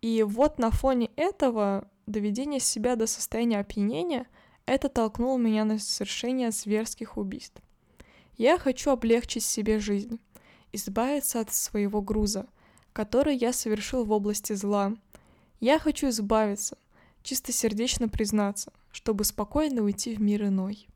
И 0.00 0.22
вот 0.22 0.58
на 0.58 0.70
фоне 0.70 1.10
этого 1.16 1.88
доведение 2.06 2.60
себя 2.60 2.96
до 2.96 3.06
состояния 3.06 3.58
опьянения 3.58 4.26
это 4.66 4.88
толкнуло 4.88 5.38
меня 5.38 5.64
на 5.64 5.78
совершение 5.78 6.50
зверских 6.50 7.16
убийств. 7.16 7.60
Я 8.36 8.58
хочу 8.58 8.90
облегчить 8.90 9.44
себе 9.44 9.78
жизнь, 9.78 10.18
избавиться 10.72 11.40
от 11.40 11.52
своего 11.52 12.00
груза, 12.00 12.46
который 12.92 13.36
я 13.36 13.52
совершил 13.52 14.04
в 14.04 14.12
области 14.12 14.52
зла. 14.52 14.94
Я 15.60 15.78
хочу 15.78 16.08
избавиться, 16.08 16.78
чистосердечно 17.22 18.08
признаться, 18.08 18.72
чтобы 18.92 19.24
спокойно 19.24 19.82
уйти 19.82 20.14
в 20.14 20.20
мир 20.20 20.44
иной. 20.44 20.88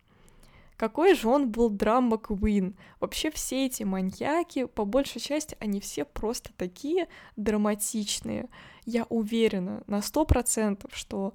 Какой 0.76 1.14
же 1.14 1.28
он 1.28 1.50
был 1.50 1.70
драма 1.70 2.18
Куин. 2.18 2.76
Вообще 2.98 3.30
все 3.30 3.66
эти 3.66 3.84
маньяки, 3.84 4.64
по 4.64 4.84
большей 4.84 5.20
части, 5.20 5.56
они 5.60 5.80
все 5.80 6.04
просто 6.04 6.50
такие 6.56 7.08
драматичные. 7.36 8.48
Я 8.84 9.04
уверена 9.04 9.84
на 9.86 10.02
сто 10.02 10.24
процентов, 10.24 10.90
что 10.94 11.34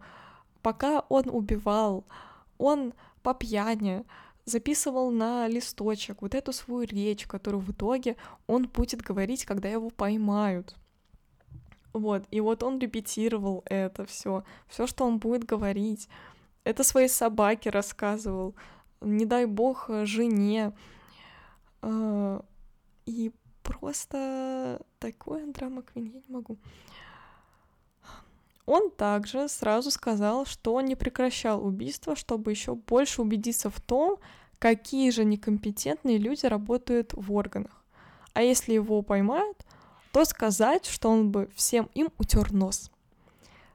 пока 0.62 1.02
он 1.10 1.30
убивал, 1.30 2.06
он 2.58 2.94
по 3.24 3.34
пьяни 3.34 4.06
записывал 4.46 5.12
на 5.12 5.48
листочек 5.48 6.22
вот 6.22 6.36
эту 6.36 6.52
свою 6.54 6.88
речь, 6.88 7.28
которую 7.28 7.62
в 7.62 7.72
итоге 7.72 8.16
он 8.48 8.68
будет 8.68 9.02
говорить, 9.02 9.46
когда 9.46 9.70
его 9.70 9.90
поймают. 9.90 10.76
Вот, 11.94 12.24
и 12.32 12.40
вот 12.40 12.64
он 12.64 12.80
репетировал 12.80 13.64
это 13.66 14.06
все, 14.06 14.44
все, 14.68 14.86
что 14.88 15.06
он 15.06 15.18
будет 15.18 15.44
говорить. 15.44 16.08
Это 16.64 16.84
своей 16.84 17.10
собаке 17.10 17.70
рассказывал, 17.70 18.56
не 19.02 19.26
дай 19.26 19.46
бог, 19.46 19.90
жене. 20.04 20.74
А, 21.82 22.44
и 23.06 23.32
просто 23.64 24.82
такое 25.00 25.48
драма 25.48 25.82
Квин, 25.82 26.06
я 26.06 26.22
не 26.28 26.34
могу. 26.34 26.58
Он 28.70 28.92
также 28.92 29.50
сразу 29.50 29.90
сказал, 29.90 30.46
что 30.46 30.76
он 30.76 30.86
не 30.86 30.96
прекращал 30.96 31.66
убийство, 31.66 32.16
чтобы 32.16 32.52
еще 32.52 32.76
больше 32.76 33.24
убедиться 33.24 33.72
в 33.72 33.82
том, 33.82 34.20
какие 34.60 35.10
же 35.10 35.26
некомпетентные 35.26 36.20
люди 36.20 36.46
работают 36.46 37.14
в 37.14 37.34
органах. 37.34 37.84
А 38.34 38.44
если 38.44 38.74
его 38.74 39.02
поймают, 39.02 39.66
то 40.12 40.24
сказать, 40.24 40.86
что 40.86 41.10
он 41.10 41.32
бы 41.32 41.50
всем 41.56 41.90
им 41.96 42.10
утер 42.20 42.54
нос. 42.54 42.92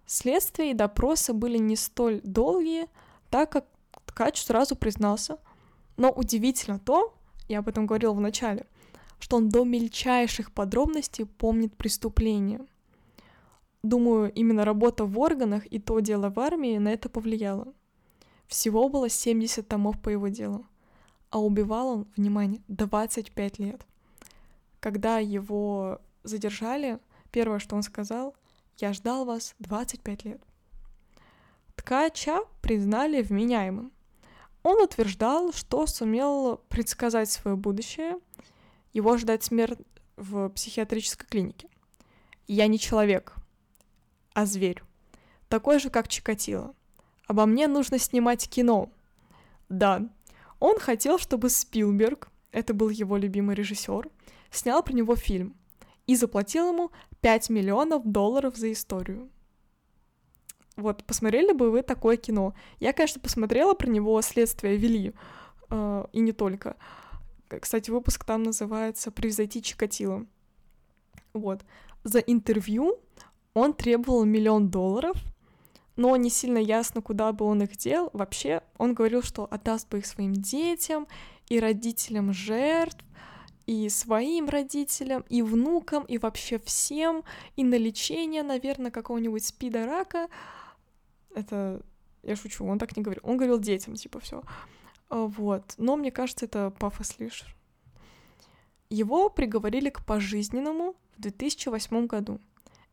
Следствие 0.07 0.71
и 0.71 0.75
допросы 0.75 1.33
были 1.33 1.59
не 1.59 1.75
столь 1.75 2.21
долгие, 2.23 2.87
так 3.31 3.51
как 3.51 3.67
Ткач 4.07 4.45
сразу 4.45 4.77
признался. 4.77 5.39
Но 5.97 6.13
удивительно 6.13 6.79
то, 6.79 7.13
я 7.49 7.59
об 7.59 7.69
этом 7.69 7.87
говорил 7.87 8.15
в 8.15 8.21
начале, 8.21 8.65
что 9.19 9.39
он 9.39 9.49
до 9.49 9.65
мельчайших 9.65 10.53
подробностей 10.53 11.27
помнит 11.27 11.77
преступление. 11.77 12.65
Думаю, 13.85 14.33
именно 14.33 14.65
работа 14.65 15.05
в 15.05 15.19
органах 15.19 15.67
и 15.67 15.79
то 15.79 16.01
дело 16.01 16.31
в 16.31 16.41
армии 16.41 16.79
на 16.79 16.89
это 16.89 17.11
повлияло. 17.11 17.75
Всего 18.47 18.89
было 18.89 19.11
70 19.11 19.69
томов 19.69 20.01
по 20.01 20.09
его 20.09 20.29
делу, 20.29 20.67
а 21.29 21.39
убивал 21.39 21.89
он, 21.89 22.07
внимание, 22.17 22.63
25 22.69 23.59
лет. 23.59 23.87
Когда 24.81 25.19
его 25.19 26.01
задержали, 26.23 26.99
первое, 27.31 27.59
что 27.59 27.77
он 27.77 27.83
сказал, 27.83 28.35
я 28.79 28.95
ждал 28.95 29.27
вас 29.27 29.55
25 29.59 30.25
лет. 30.25 30.41
Ткача 31.77 32.39
признали 32.63 33.21
вменяемым. 33.21 33.93
Он 34.63 34.81
утверждал, 34.81 35.53
что 35.53 35.87
сумел 35.87 36.59
предсказать 36.71 37.31
свое 37.31 37.55
будущее, 37.55 38.19
его 38.95 39.19
ждать 39.19 39.45
смерть 39.45 39.81
в 40.17 40.49
психиатрической 40.49 41.29
клинике. 41.29 41.69
Я 42.47 42.67
не 42.67 42.79
человек, 42.79 43.35
а 44.35 44.45
зверь. 44.47 44.83
Такой 45.49 45.79
же, 45.79 45.89
как 45.89 46.09
Чикатило. 46.09 46.75
Обо 47.27 47.47
мне 47.47 47.69
нужно 47.69 47.99
снимать 47.99 48.49
кино. 48.49 48.91
Да, 49.69 50.03
он 50.61 50.79
хотел, 50.79 51.19
чтобы 51.19 51.49
Спилберг, 51.49 52.29
это 52.53 52.75
был 52.75 52.91
его 52.91 53.17
любимый 53.17 53.57
режиссер, 53.57 54.09
снял 54.51 54.83
про 54.83 54.93
него 54.93 55.17
фильм 55.17 55.55
и 56.07 56.17
заплатил 56.17 56.69
ему 56.73 56.91
5 57.21 57.51
миллионов 57.51 58.05
долларов 58.05 58.57
за 58.57 58.73
историю. 58.73 59.31
Вот, 60.77 61.05
посмотрели 61.05 61.53
бы 61.53 61.71
вы 61.71 61.83
такое 61.83 62.17
кино? 62.17 62.55
Я, 62.81 62.93
конечно, 62.93 63.21
посмотрела 63.21 63.75
про 63.75 63.89
него 63.89 64.21
«Следствие 64.23 64.77
вели», 64.77 65.15
э, 65.71 66.05
и 66.13 66.21
не 66.21 66.33
только. 66.33 66.77
Кстати, 67.61 67.91
выпуск 67.91 68.25
там 68.25 68.43
называется 68.43 69.11
«Превзойти 69.11 69.63
Чикатило». 69.63 70.27
Вот. 71.33 71.65
За 72.03 72.19
интервью 72.19 72.99
он 73.55 73.73
требовал 73.73 74.25
миллион 74.25 74.69
долларов, 74.69 75.17
но 75.97 76.17
не 76.17 76.29
сильно 76.29 76.59
ясно, 76.59 77.01
куда 77.01 77.33
бы 77.33 77.45
он 77.45 77.63
их 77.63 77.77
дел. 77.77 78.11
Вообще, 78.13 78.63
он 78.79 78.95
говорил, 78.95 79.23
что 79.23 79.47
отдаст 79.51 79.89
бы 79.89 79.99
их 79.99 80.07
своим 80.07 80.33
детям 80.33 81.07
и 81.49 81.61
родителям 81.61 82.33
жертв, 82.33 83.05
и 83.67 83.89
своим 83.89 84.49
родителям, 84.49 85.25
и 85.29 85.41
внукам, 85.41 86.05
и 86.05 86.19
вообще 86.19 86.59
всем, 86.59 87.25
и 87.57 87.65
на 87.65 87.77
лечение, 87.77 88.43
наверное, 88.43 88.91
какого-нибудь 88.91 89.45
спида 89.45 89.87
рака. 89.87 90.29
Это 91.35 91.81
я 92.23 92.37
шучу, 92.37 92.65
он 92.65 92.79
так 92.79 92.97
не 92.97 93.03
говорил. 93.03 93.23
Он 93.25 93.37
говорил 93.37 93.59
детям, 93.59 93.95
типа, 93.95 94.21
все. 94.21 94.43
А, 95.09 95.27
вот. 95.27 95.75
Но 95.79 95.97
мне 95.97 96.11
кажется, 96.11 96.47
это 96.47 96.71
пафос 96.71 97.19
лишь. 97.19 97.45
Его 98.91 99.29
приговорили 99.29 99.91
к 99.91 100.05
пожизненному 100.05 100.95
в 101.17 101.21
2008 101.21 102.07
году. 102.07 102.41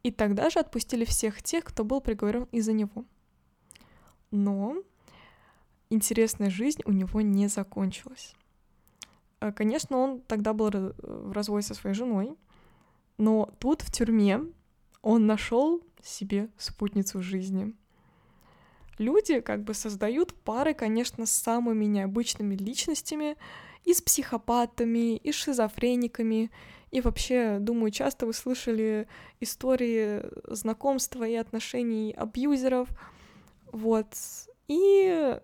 И 0.03 0.11
тогда 0.11 0.49
же 0.49 0.59
отпустили 0.59 1.05
всех 1.05 1.43
тех, 1.43 1.63
кто 1.63 1.83
был 1.83 2.01
приговорен 2.01 2.47
из-за 2.51 2.73
него. 2.73 3.05
Но 4.31 4.77
интересная 5.89 6.49
жизнь 6.49 6.81
у 6.85 6.91
него 6.91 7.21
не 7.21 7.47
закончилась. 7.47 8.33
А, 9.39 9.51
конечно, 9.51 9.97
он 9.97 10.21
тогда 10.21 10.53
был 10.53 10.69
в 10.69 11.31
разводе 11.31 11.67
со 11.67 11.73
своей 11.73 11.95
женой, 11.95 12.35
но 13.17 13.49
тут 13.59 13.81
в 13.81 13.91
тюрьме 13.91 14.41
он 15.01 15.25
нашел 15.25 15.83
себе 16.01 16.49
спутницу 16.57 17.21
жизни. 17.21 17.75
Люди 19.01 19.39
как 19.39 19.63
бы 19.63 19.73
создают 19.73 20.31
пары, 20.43 20.75
конечно, 20.75 21.25
с 21.25 21.31
самыми 21.31 21.85
необычными 21.85 22.53
личностями, 22.55 23.35
и 23.83 23.95
с 23.95 24.01
психопатами, 24.01 25.17
и 25.17 25.31
с 25.31 25.35
шизофрениками. 25.35 26.51
И 26.91 27.01
вообще, 27.01 27.57
думаю, 27.59 27.89
часто 27.89 28.27
вы 28.27 28.33
слышали 28.33 29.07
истории 29.39 30.21
знакомства 30.53 31.27
и 31.27 31.33
отношений 31.33 32.13
абьюзеров. 32.15 32.89
Вот. 33.71 34.13
И 34.67 35.35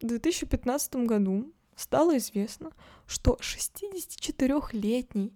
в 0.00 0.06
2015 0.06 0.94
году 1.06 1.52
стало 1.74 2.18
известно, 2.18 2.70
что 3.08 3.36
64-летний 3.40 5.32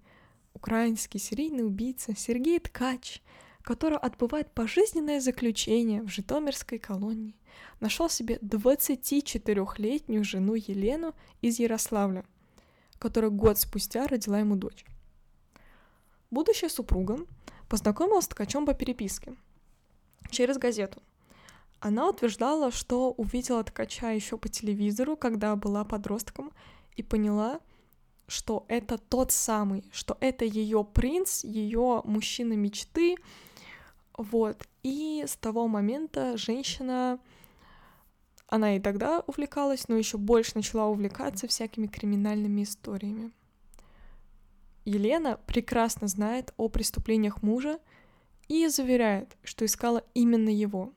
украинский 0.54 1.18
серийный 1.18 1.66
убийца 1.66 2.14
Сергей 2.16 2.61
Ткач, 2.61 3.22
который 3.68 3.98
отбывает 3.98 4.50
пожизненное 4.50 5.20
заключение 5.20 6.00
в 6.00 6.09
Житомирской 6.09 6.78
колонии, 6.78 7.37
нашел 7.81 8.09
себе 8.09 8.37
24-летнюю 8.37 10.24
жену 10.24 10.54
Елену 10.54 11.14
из 11.42 11.59
Ярославля, 11.59 12.24
которая 12.98 13.31
год 13.31 13.59
спустя 13.59 14.07
родила 14.07 14.38
ему 14.38 14.57
дочь. 14.57 14.87
Будущая 16.31 16.70
супруга 16.70 17.18
познакомилась 17.68 18.24
с 18.24 18.28
ткачом 18.28 18.64
по 18.64 18.72
переписке 18.72 19.35
через 20.31 20.57
газету. 20.57 21.02
Она 21.78 22.09
утверждала, 22.09 22.70
что 22.70 23.11
увидела 23.11 23.62
ткача 23.64 24.12
еще 24.12 24.38
по 24.38 24.48
телевизору, 24.48 25.14
когда 25.14 25.54
была 25.56 25.85
подростком, 25.85 26.52
и 26.96 27.02
поняла, 27.02 27.60
что 28.29 28.64
это 28.69 28.96
тот 28.96 29.33
самый, 29.33 29.85
что 29.92 30.16
это 30.21 30.46
ее 30.46 30.85
принц, 30.85 31.44
ее 31.44 32.00
мужчина 32.04 32.54
мечты. 32.54 33.16
Вот. 34.19 34.66
И 34.83 35.25
с 35.27 35.37
того 35.37 35.69
момента 35.69 36.37
женщина, 36.37 37.21
она 38.48 38.77
и 38.77 38.81
тогда 38.81 39.21
увлекалась, 39.27 39.87
но 39.88 39.96
еще 39.96 40.19
больше 40.19 40.52
начала 40.56 40.88
увлекаться 40.88 41.46
всякими 41.46 41.87
криминальными 41.87 42.64
историями. 42.64 43.31
Елена 44.85 45.38
прекрасно 45.46 46.08
знает 46.08 46.52
о 46.56 46.69
преступлениях 46.69 47.42
мужа 47.42 47.79
и 48.48 48.66
заверяет, 48.66 49.37
что 49.44 49.64
искала 49.64 50.02
именно 50.14 50.48
его. 50.48 50.92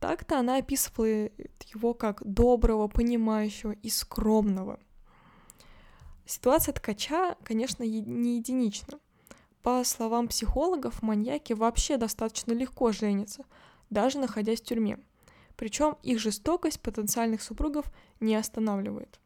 Так-то 0.00 0.38
она 0.38 0.56
описывала 0.56 1.28
его 1.66 1.92
как 1.92 2.22
доброго, 2.24 2.88
понимающего 2.88 3.72
и 3.72 3.90
скромного. 3.90 4.80
Ситуация 6.24 6.72
ткача, 6.72 7.36
конечно, 7.42 7.82
не 7.82 8.36
единична. 8.38 8.98
По 9.62 9.82
словам 9.84 10.28
психологов, 10.28 11.02
маньяки 11.02 11.52
вообще 11.52 11.96
достаточно 11.96 12.52
легко 12.52 12.92
женятся, 12.92 13.44
даже 13.90 14.18
находясь 14.18 14.60
в 14.60 14.64
тюрьме. 14.64 14.98
Причем 15.56 15.96
их 16.02 16.20
жестокость 16.20 16.80
потенциальных 16.80 17.42
супругов 17.42 17.86
не 18.20 18.36
останавливает. 18.36 19.18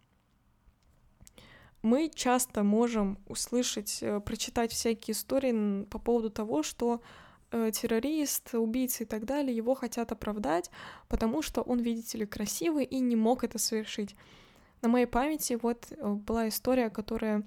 Мы 1.83 2.11
часто 2.15 2.63
можем 2.63 3.19
услышать, 3.27 3.99
э, 4.03 4.21
прочитать 4.21 4.73
всякие 4.73 5.13
истории 5.13 5.85
по 5.85 5.99
поводу 5.99 6.31
того, 6.31 6.63
что 6.63 7.03
э, 7.51 7.71
террорист, 7.73 8.55
убийца 8.55 9.03
и 9.03 9.07
так 9.07 9.25
далее, 9.25 9.55
его 9.55 9.75
хотят 9.75 10.13
оправдать, 10.13 10.71
потому 11.09 11.43
что 11.43 11.61
он, 11.61 11.81
видите 11.81 12.19
ли, 12.19 12.25
красивый 12.25 12.85
и 12.85 13.01
не 13.01 13.17
мог 13.17 13.45
это 13.45 13.59
совершить. 13.59 14.15
На 14.81 14.89
моей 14.89 15.07
памяти 15.07 15.59
вот 15.61 15.89
э, 15.91 16.09
была 16.09 16.49
история, 16.49 16.89
которая 16.89 17.43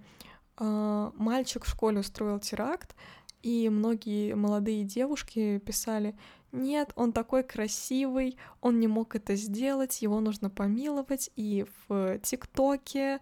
мальчик 0.58 1.66
в 1.66 1.70
школе 1.70 1.99
устроил 1.99 2.39
теракт, 2.39 2.95
и 3.41 3.70
многие 3.70 4.34
молодые 4.36 4.84
девушки 4.84 5.60
писали, 5.60 6.16
нет, 6.56 6.93
он 6.95 7.12
такой 7.12 7.43
красивый, 7.43 8.38
он 8.62 8.80
не 8.80 8.88
мог 8.88 9.16
это 9.16 9.36
сделать, 9.36 10.01
его 10.01 10.20
нужно 10.20 10.49
помиловать, 10.49 11.30
и 11.36 11.66
в 11.88 12.18
ТикТоке, 12.20 13.20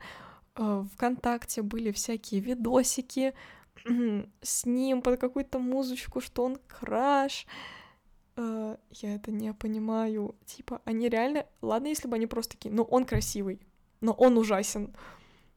э, 0.55 0.83
ВКонтакте 0.93 1.63
были 1.63 1.91
всякие 1.91 2.41
видосики 2.41 3.33
с 4.41 4.65
ним 4.65 5.01
под 5.01 5.19
какую-то 5.19 5.59
музычку, 5.59 6.21
что 6.21 6.43
он 6.43 6.57
краш. 6.67 7.47
Э, 8.35 8.77
я 8.91 9.15
это 9.15 9.31
не 9.31 9.51
понимаю. 9.53 10.35
Типа, 10.45 10.81
они 10.85 11.09
реально... 11.09 11.45
Ладно, 11.61 11.87
если 11.87 12.07
бы 12.07 12.15
они 12.15 12.27
просто 12.27 12.55
такие, 12.55 12.73
ну 12.73 12.83
он 12.83 13.05
красивый, 13.05 13.59
но 13.99 14.13
он 14.13 14.37
ужасен. 14.37 14.95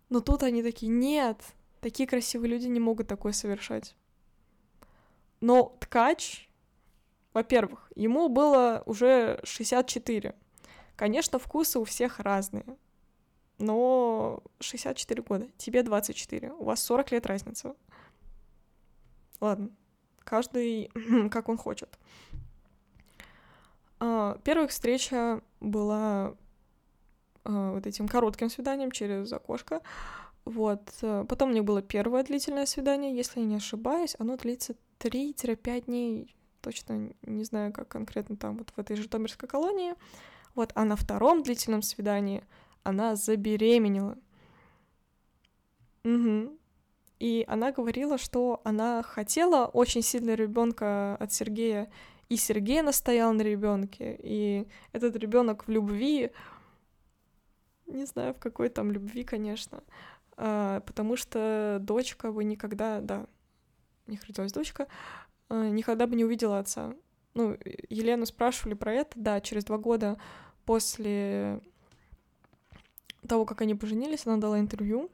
Но 0.08 0.20
тут 0.20 0.42
они 0.42 0.62
такие, 0.62 0.90
нет, 0.90 1.42
такие 1.86 2.08
красивые 2.08 2.50
люди 2.50 2.66
не 2.66 2.80
могут 2.80 3.06
такое 3.06 3.30
совершать. 3.30 3.94
Но 5.40 5.76
ткач, 5.78 6.48
во-первых, 7.32 7.92
ему 7.94 8.28
было 8.28 8.82
уже 8.86 9.38
64. 9.44 10.34
Конечно, 10.96 11.38
вкусы 11.38 11.78
у 11.78 11.84
всех 11.84 12.18
разные. 12.18 12.64
Но 13.58 14.42
64 14.58 15.22
года, 15.22 15.46
тебе 15.58 15.84
24, 15.84 16.54
у 16.54 16.64
вас 16.64 16.82
40 16.82 17.12
лет 17.12 17.26
разница. 17.26 17.76
Ладно, 19.40 19.70
каждый 20.24 20.90
как 21.30 21.48
он 21.48 21.56
хочет. 21.56 22.00
А, 24.00 24.40
первая 24.42 24.66
встреча 24.66 25.40
была 25.60 26.34
а, 27.44 27.74
вот 27.74 27.86
этим 27.86 28.08
коротким 28.08 28.50
свиданием 28.50 28.90
через 28.90 29.32
окошко. 29.32 29.82
Вот. 30.46 30.80
Э, 31.02 31.24
потом 31.28 31.50
у 31.50 31.52
них 31.52 31.64
было 31.64 31.82
первое 31.82 32.22
длительное 32.22 32.66
свидание, 32.66 33.14
если 33.14 33.40
я 33.40 33.46
не 33.46 33.56
ошибаюсь, 33.56 34.14
оно 34.18 34.36
длится 34.36 34.76
3-5 35.00 35.86
дней, 35.86 36.34
точно 36.62 37.10
не 37.22 37.44
знаю, 37.44 37.72
как 37.72 37.88
конкретно 37.88 38.36
там 38.36 38.56
вот 38.56 38.70
в 38.70 38.78
этой 38.78 38.96
Житомирской 38.96 39.48
колонии. 39.48 39.94
Вот, 40.54 40.70
а 40.74 40.84
на 40.84 40.96
втором 40.96 41.42
длительном 41.42 41.82
свидании 41.82 42.42
она 42.84 43.16
забеременела. 43.16 44.16
Угу. 46.04 46.56
И 47.18 47.44
она 47.48 47.72
говорила, 47.72 48.16
что 48.16 48.60
она 48.62 49.02
хотела 49.02 49.66
очень 49.66 50.02
сильно 50.02 50.34
ребенка 50.34 51.16
от 51.16 51.32
Сергея, 51.32 51.90
и 52.28 52.36
Сергей 52.36 52.82
настоял 52.82 53.32
на 53.32 53.42
ребенке, 53.42 54.16
и 54.22 54.68
этот 54.92 55.16
ребенок 55.16 55.66
в 55.66 55.70
любви, 55.70 56.30
не 57.86 58.04
знаю, 58.04 58.34
в 58.34 58.38
какой 58.38 58.68
там 58.68 58.92
любви, 58.92 59.24
конечно, 59.24 59.82
потому 60.36 61.16
что 61.16 61.78
дочка 61.80 62.30
бы 62.30 62.44
никогда, 62.44 63.00
да, 63.00 63.26
не 64.06 64.18
родилась 64.26 64.52
дочка, 64.52 64.86
э, 65.48 65.68
никогда 65.68 66.06
бы 66.06 66.16
не 66.16 66.24
увидела 66.24 66.58
отца. 66.58 66.94
Ну, 67.34 67.56
Елену 67.88 68.26
спрашивали 68.26 68.74
про 68.74 68.92
это, 68.92 69.12
да, 69.16 69.40
через 69.40 69.64
два 69.64 69.78
года 69.78 70.18
после 70.64 71.60
того, 73.26 73.44
как 73.44 73.60
они 73.60 73.74
поженились, 73.74 74.26
она 74.26 74.36
дала 74.36 74.58
интервью, 74.58 75.10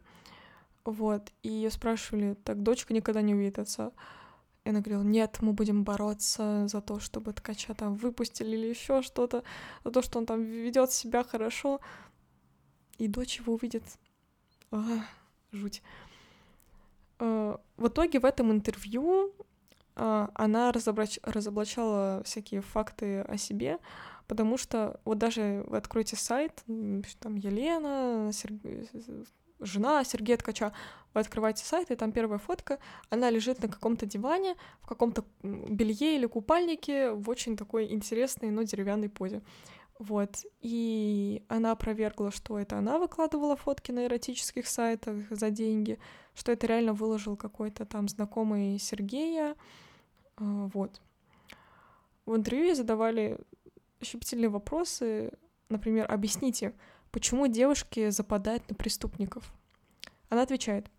вот, 0.84 1.32
и 1.42 1.48
ее 1.48 1.70
спрашивали, 1.70 2.34
так 2.34 2.62
дочка 2.62 2.94
никогда 2.94 3.22
не 3.22 3.34
увидит 3.34 3.58
отца. 3.58 3.92
И 4.64 4.68
она 4.68 4.80
говорила, 4.80 5.02
нет, 5.02 5.38
мы 5.40 5.52
будем 5.52 5.82
бороться 5.82 6.68
за 6.68 6.80
то, 6.80 7.00
чтобы 7.00 7.32
ткача 7.32 7.74
там 7.74 7.96
выпустили 7.96 8.56
или 8.56 8.66
еще 8.68 9.02
что-то, 9.02 9.42
за 9.84 9.90
то, 9.90 10.02
что 10.02 10.18
он 10.18 10.26
там 10.26 10.42
ведет 10.42 10.92
себя 10.92 11.24
хорошо, 11.24 11.80
и 12.98 13.08
дочь 13.08 13.40
его 13.40 13.54
увидит. 13.54 13.82
А, 14.72 15.04
жуть. 15.52 15.82
Э, 17.18 17.56
в 17.76 17.88
итоге 17.88 18.18
в 18.18 18.24
этом 18.24 18.50
интервью 18.50 19.32
э, 19.96 20.28
она 20.34 20.72
разоблач... 20.72 21.18
разоблачала 21.22 22.22
всякие 22.24 22.62
факты 22.62 23.20
о 23.20 23.36
себе, 23.36 23.78
потому 24.26 24.56
что 24.56 24.98
вот 25.04 25.18
даже 25.18 25.64
вы 25.68 25.76
откроете 25.76 26.16
сайт, 26.16 26.64
там 27.20 27.36
Елена, 27.36 28.30
Серг... 28.32 28.54
жена 29.60 30.04
Сергея 30.04 30.38
Ткача, 30.38 30.72
вы 31.12 31.20
открываете 31.20 31.64
сайт, 31.66 31.90
и 31.90 31.94
там 31.94 32.10
первая 32.10 32.38
фотка, 32.38 32.78
она 33.10 33.28
лежит 33.28 33.62
на 33.62 33.68
каком-то 33.68 34.06
диване, 34.06 34.56
в 34.80 34.86
каком-то 34.86 35.24
белье 35.42 36.16
или 36.16 36.24
купальнике 36.24 37.10
в 37.10 37.28
очень 37.28 37.58
такой 37.58 37.92
интересной, 37.92 38.50
но 38.50 38.62
деревянной 38.62 39.10
позе. 39.10 39.42
Вот. 40.02 40.44
И 40.60 41.44
она 41.46 41.70
опровергла, 41.70 42.32
что 42.32 42.58
это 42.58 42.76
она 42.76 42.98
выкладывала 42.98 43.54
фотки 43.54 43.92
на 43.92 44.06
эротических 44.06 44.66
сайтах 44.66 45.30
за 45.30 45.50
деньги, 45.50 46.00
что 46.34 46.50
это 46.50 46.66
реально 46.66 46.92
выложил 46.92 47.36
какой-то 47.36 47.86
там 47.86 48.08
знакомый 48.08 48.80
Сергея. 48.80 49.54
А, 50.36 50.68
вот. 50.74 51.00
В 52.26 52.34
интервью 52.34 52.74
задавали 52.74 53.38
щепетильные 54.02 54.48
вопросы, 54.48 55.30
например, 55.68 56.10
объясните, 56.10 56.74
почему 57.12 57.46
девушки 57.46 58.10
западают 58.10 58.68
на 58.68 58.74
преступников. 58.74 59.52
Она 60.30 60.42
отвечает, 60.42 60.90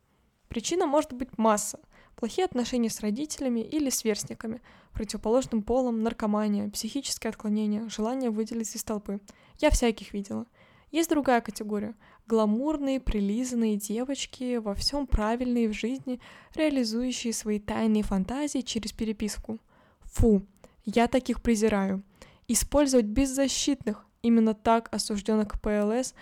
причина 0.47 0.87
может 0.87 1.11
быть 1.11 1.37
масса— 1.37 1.81
плохие 2.24 2.45
отношения 2.45 2.89
с 2.89 3.01
родителями 3.01 3.59
или 3.59 3.89
сверстниками, 3.89 4.61
противоположным 4.93 5.61
полом, 5.61 6.03
наркомания, 6.03 6.69
психическое 6.69 7.28
отклонение, 7.28 7.89
желание 7.89 8.30
выделиться 8.30 8.78
из 8.78 8.86
толпы. 8.86 9.19
Я 9.59 9.69
всяких 9.71 10.13
видела. 10.13 10.45
Есть 10.89 11.09
другая 11.09 11.41
категория. 11.41 11.95
Гламурные, 12.26 13.01
прилизанные 13.01 13.76
девочки, 13.76 14.55
во 14.55 14.74
всем 14.74 15.05
правильные 15.05 15.67
в 15.67 15.74
жизни, 15.74 16.21
реализующие 16.55 17.34
свои 17.34 17.59
тайные 17.59 18.03
фантазии 18.03 18.59
через 18.59 18.93
переписку. 18.93 19.59
Фу, 20.03 20.43
я 20.86 21.09
таких 21.09 21.41
презираю. 21.41 22.03
Использовать 22.47 23.07
беззащитных, 23.07 24.05
именно 24.21 24.53
так 24.53 24.88
осужденных 24.95 25.59
ПЛС, 25.61 26.13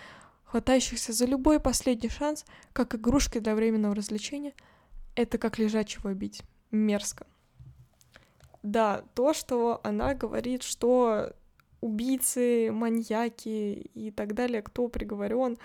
хватающихся 0.42 1.12
за 1.12 1.26
любой 1.26 1.60
последний 1.60 2.08
шанс, 2.08 2.44
как 2.72 2.96
игрушки 2.96 3.38
для 3.38 3.54
временного 3.54 3.94
развлечения– 3.94 4.52
это 5.14 5.38
как 5.38 5.58
лежачего 5.58 6.14
бить. 6.14 6.42
Мерзко. 6.70 7.26
Да, 8.62 9.04
то, 9.14 9.34
что 9.34 9.80
она 9.82 10.14
говорит, 10.14 10.62
что 10.62 11.34
убийцы, 11.80 12.70
маньяки 12.70 13.90
и 13.94 14.10
так 14.10 14.34
далее, 14.34 14.62
кто 14.62 14.88
приговорен, 14.88 15.58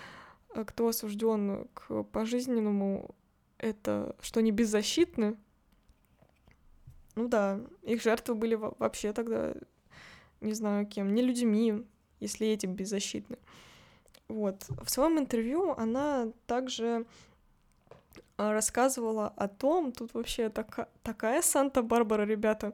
э, 0.55 0.65
кто 0.65 0.87
осужден 0.87 1.67
к 1.73 2.03
пожизненному, 2.03 3.15
это 3.59 4.15
что 4.19 4.39
они 4.39 4.51
беззащитны. 4.51 5.37
Ну 7.15 7.27
да, 7.27 7.61
их 7.83 8.01
жертвы 8.01 8.35
были 8.35 8.55
вообще 8.55 9.13
тогда, 9.13 9.53
не 10.41 10.53
знаю 10.53 10.85
кем, 10.87 11.13
не 11.13 11.21
людьми, 11.21 11.85
если 12.19 12.47
эти 12.47 12.65
беззащитны. 12.65 13.37
Вот. 14.27 14.65
В 14.83 14.89
своем 14.89 15.17
интервью 15.19 15.71
она 15.77 16.31
также 16.47 17.05
рассказывала 18.37 19.27
о 19.27 19.47
том, 19.47 19.91
тут 19.91 20.13
вообще 20.13 20.49
така, 20.49 20.87
такая 21.03 21.41
Санта-Барбара, 21.41 22.23
ребята, 22.23 22.73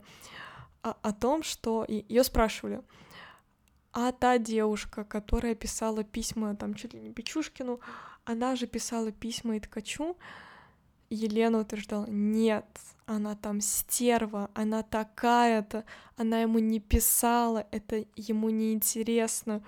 о, 0.81 0.95
о 1.01 1.13
том, 1.13 1.43
что 1.43 1.85
ее 1.87 2.23
спрашивали, 2.23 2.81
а 3.93 4.11
та 4.11 4.37
девушка, 4.37 5.03
которая 5.03 5.55
писала 5.55 6.03
письма 6.03 6.55
там 6.55 6.73
чуть 6.73 6.93
ли 6.93 6.99
не 6.99 7.11
Печушкину, 7.11 7.79
она 8.25 8.55
же 8.55 8.67
писала 8.67 9.11
письма 9.11 9.55
и 9.55 9.59
ткачу, 9.59 10.17
Елена 11.09 11.59
утверждала, 11.59 12.05
нет, 12.07 12.65
она 13.05 13.35
там 13.35 13.61
стерва, 13.61 14.49
она 14.53 14.81
такая-то, 14.83 15.85
она 16.17 16.41
ему 16.41 16.59
не 16.59 16.79
писала, 16.79 17.67
это 17.71 18.05
ему 18.15 18.49
не 18.49 18.73
интересно. 18.73 19.63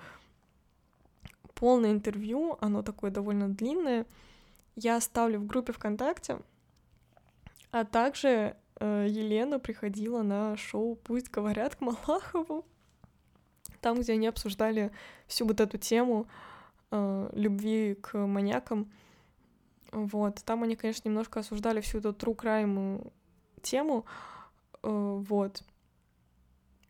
Полное 1.54 1.92
интервью, 1.92 2.58
оно 2.60 2.82
такое 2.82 3.10
довольно 3.10 3.48
длинное, 3.48 4.06
я 4.76 4.96
оставлю 4.96 5.40
в 5.40 5.46
группе 5.46 5.72
ВКонтакте, 5.72 6.38
а 7.70 7.84
также 7.84 8.56
э, 8.78 9.06
Елена 9.08 9.58
приходила 9.58 10.22
на 10.22 10.56
шоу 10.56 10.96
«Пусть 10.96 11.30
говорят» 11.30 11.76
к 11.76 11.80
Малахову, 11.80 12.64
там, 13.80 14.00
где 14.00 14.12
они 14.12 14.26
обсуждали 14.26 14.92
всю 15.26 15.46
вот 15.46 15.60
эту 15.60 15.78
тему 15.78 16.28
э, 16.90 17.30
любви 17.32 17.94
к 17.94 18.16
маньякам. 18.16 18.92
Вот, 19.92 20.42
там 20.44 20.62
они, 20.62 20.76
конечно, 20.76 21.08
немножко 21.08 21.40
осуждали 21.40 21.80
всю 21.80 21.98
эту 21.98 22.10
true 22.10 22.36
crime 22.36 23.12
тему, 23.62 24.04
э, 24.82 24.88
вот. 25.28 25.62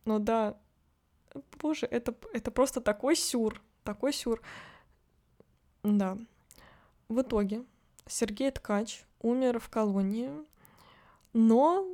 Но 0.05 0.19
да, 0.19 0.57
Боже, 1.59 1.87
это, 1.87 2.15
это 2.33 2.51
просто 2.51 2.81
такой 2.81 3.17
сюр, 3.17 3.63
такой 3.85 4.13
сюр. 4.13 4.41
Да. 5.83 6.19
В 7.09 7.21
итоге 7.21 7.65
Сергей 8.07 8.51
Ткач 8.51 9.05
умер 9.21 9.59
в 9.59 9.69
колонии, 9.69 10.31
но 11.33 11.87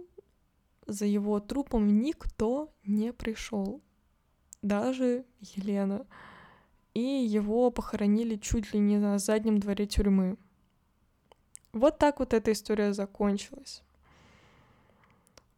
за 0.86 1.06
его 1.06 1.40
трупом 1.40 2.00
никто 2.00 2.72
не 2.84 3.12
пришел, 3.12 3.80
даже 4.60 5.24
Елена. 5.40 6.06
И 6.94 7.00
его 7.00 7.70
похоронили 7.70 8.36
чуть 8.36 8.74
ли 8.74 8.80
не 8.80 8.98
на 8.98 9.18
заднем 9.18 9.58
дворе 9.58 9.86
тюрьмы. 9.86 10.36
Вот 11.72 11.98
так 11.98 12.18
вот 12.18 12.34
эта 12.34 12.52
история 12.52 12.92
закончилась. 12.92 13.82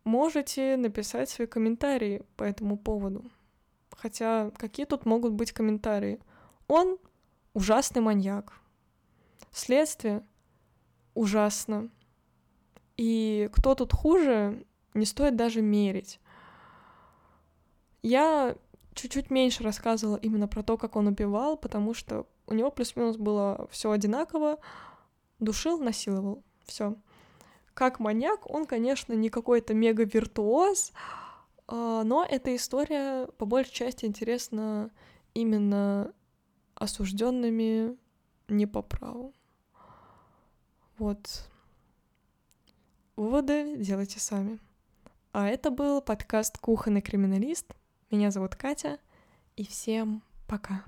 Можете 0.05 0.77
написать 0.77 1.29
свои 1.29 1.49
комментарии 1.49 2.23
по 2.37 2.45
этому 2.45 2.79
поводу. 2.79 3.25
Хотя 3.91 4.51
какие 4.53 4.87
тут 4.87 5.07
могут 5.07 5.33
быть 5.33 5.51
комментарии? 5.51 6.21
Он 6.69 6.99
ужасный 7.53 8.03
маньяк. 8.03 8.53
Следствие 9.51 10.25
ужасно. 11.15 11.91
И 12.97 13.49
кто 13.53 13.75
тут 13.75 13.93
хуже, 13.93 14.65
не 14.95 15.07
стоит 15.07 15.37
даже 15.37 15.63
мерить. 15.63 16.21
Я 18.03 18.57
чуть-чуть 18.95 19.31
меньше 19.31 19.63
рассказывала 19.63 20.17
именно 20.17 20.47
про 20.47 20.63
то, 20.63 20.77
как 20.77 20.97
он 20.97 21.09
убивал, 21.09 21.57
потому 21.57 21.95
что 21.95 22.27
у 22.47 22.55
него 22.55 22.71
плюс-минус 22.71 23.17
было 23.17 23.69
все 23.71 23.91
одинаково. 23.91 24.59
Душил, 25.41 25.79
насиловал. 25.79 26.45
Все. 26.65 26.95
Как 27.75 27.99
маньяк, 27.99 28.49
он, 28.49 28.67
конечно, 28.67 29.13
не 29.15 29.31
какой-то 29.31 29.75
мега-виртуоз, 29.75 30.93
а, 31.67 32.05
но 32.05 32.25
эта 32.29 32.55
история 32.55 33.27
по 33.39 33.47
большей 33.47 33.73
части 33.73 34.05
интересна 34.05 34.91
именно 35.35 36.13
осужденными 36.75 37.97
не 38.49 38.67
по 38.67 38.83
праву. 38.83 39.33
Вот. 40.99 41.49
Выводы 43.17 43.77
делайте 43.77 44.21
сами. 44.21 44.59
А 45.33 45.49
это 45.49 45.71
был 45.71 46.01
подкаст 46.01 46.59
«Кухонный 46.59 47.01
криминалист». 47.01 47.75
Меня 48.11 48.31
зовут 48.31 48.55
Катя, 48.55 48.99
и 49.57 49.65
всем 49.65 50.23
пока. 50.47 50.83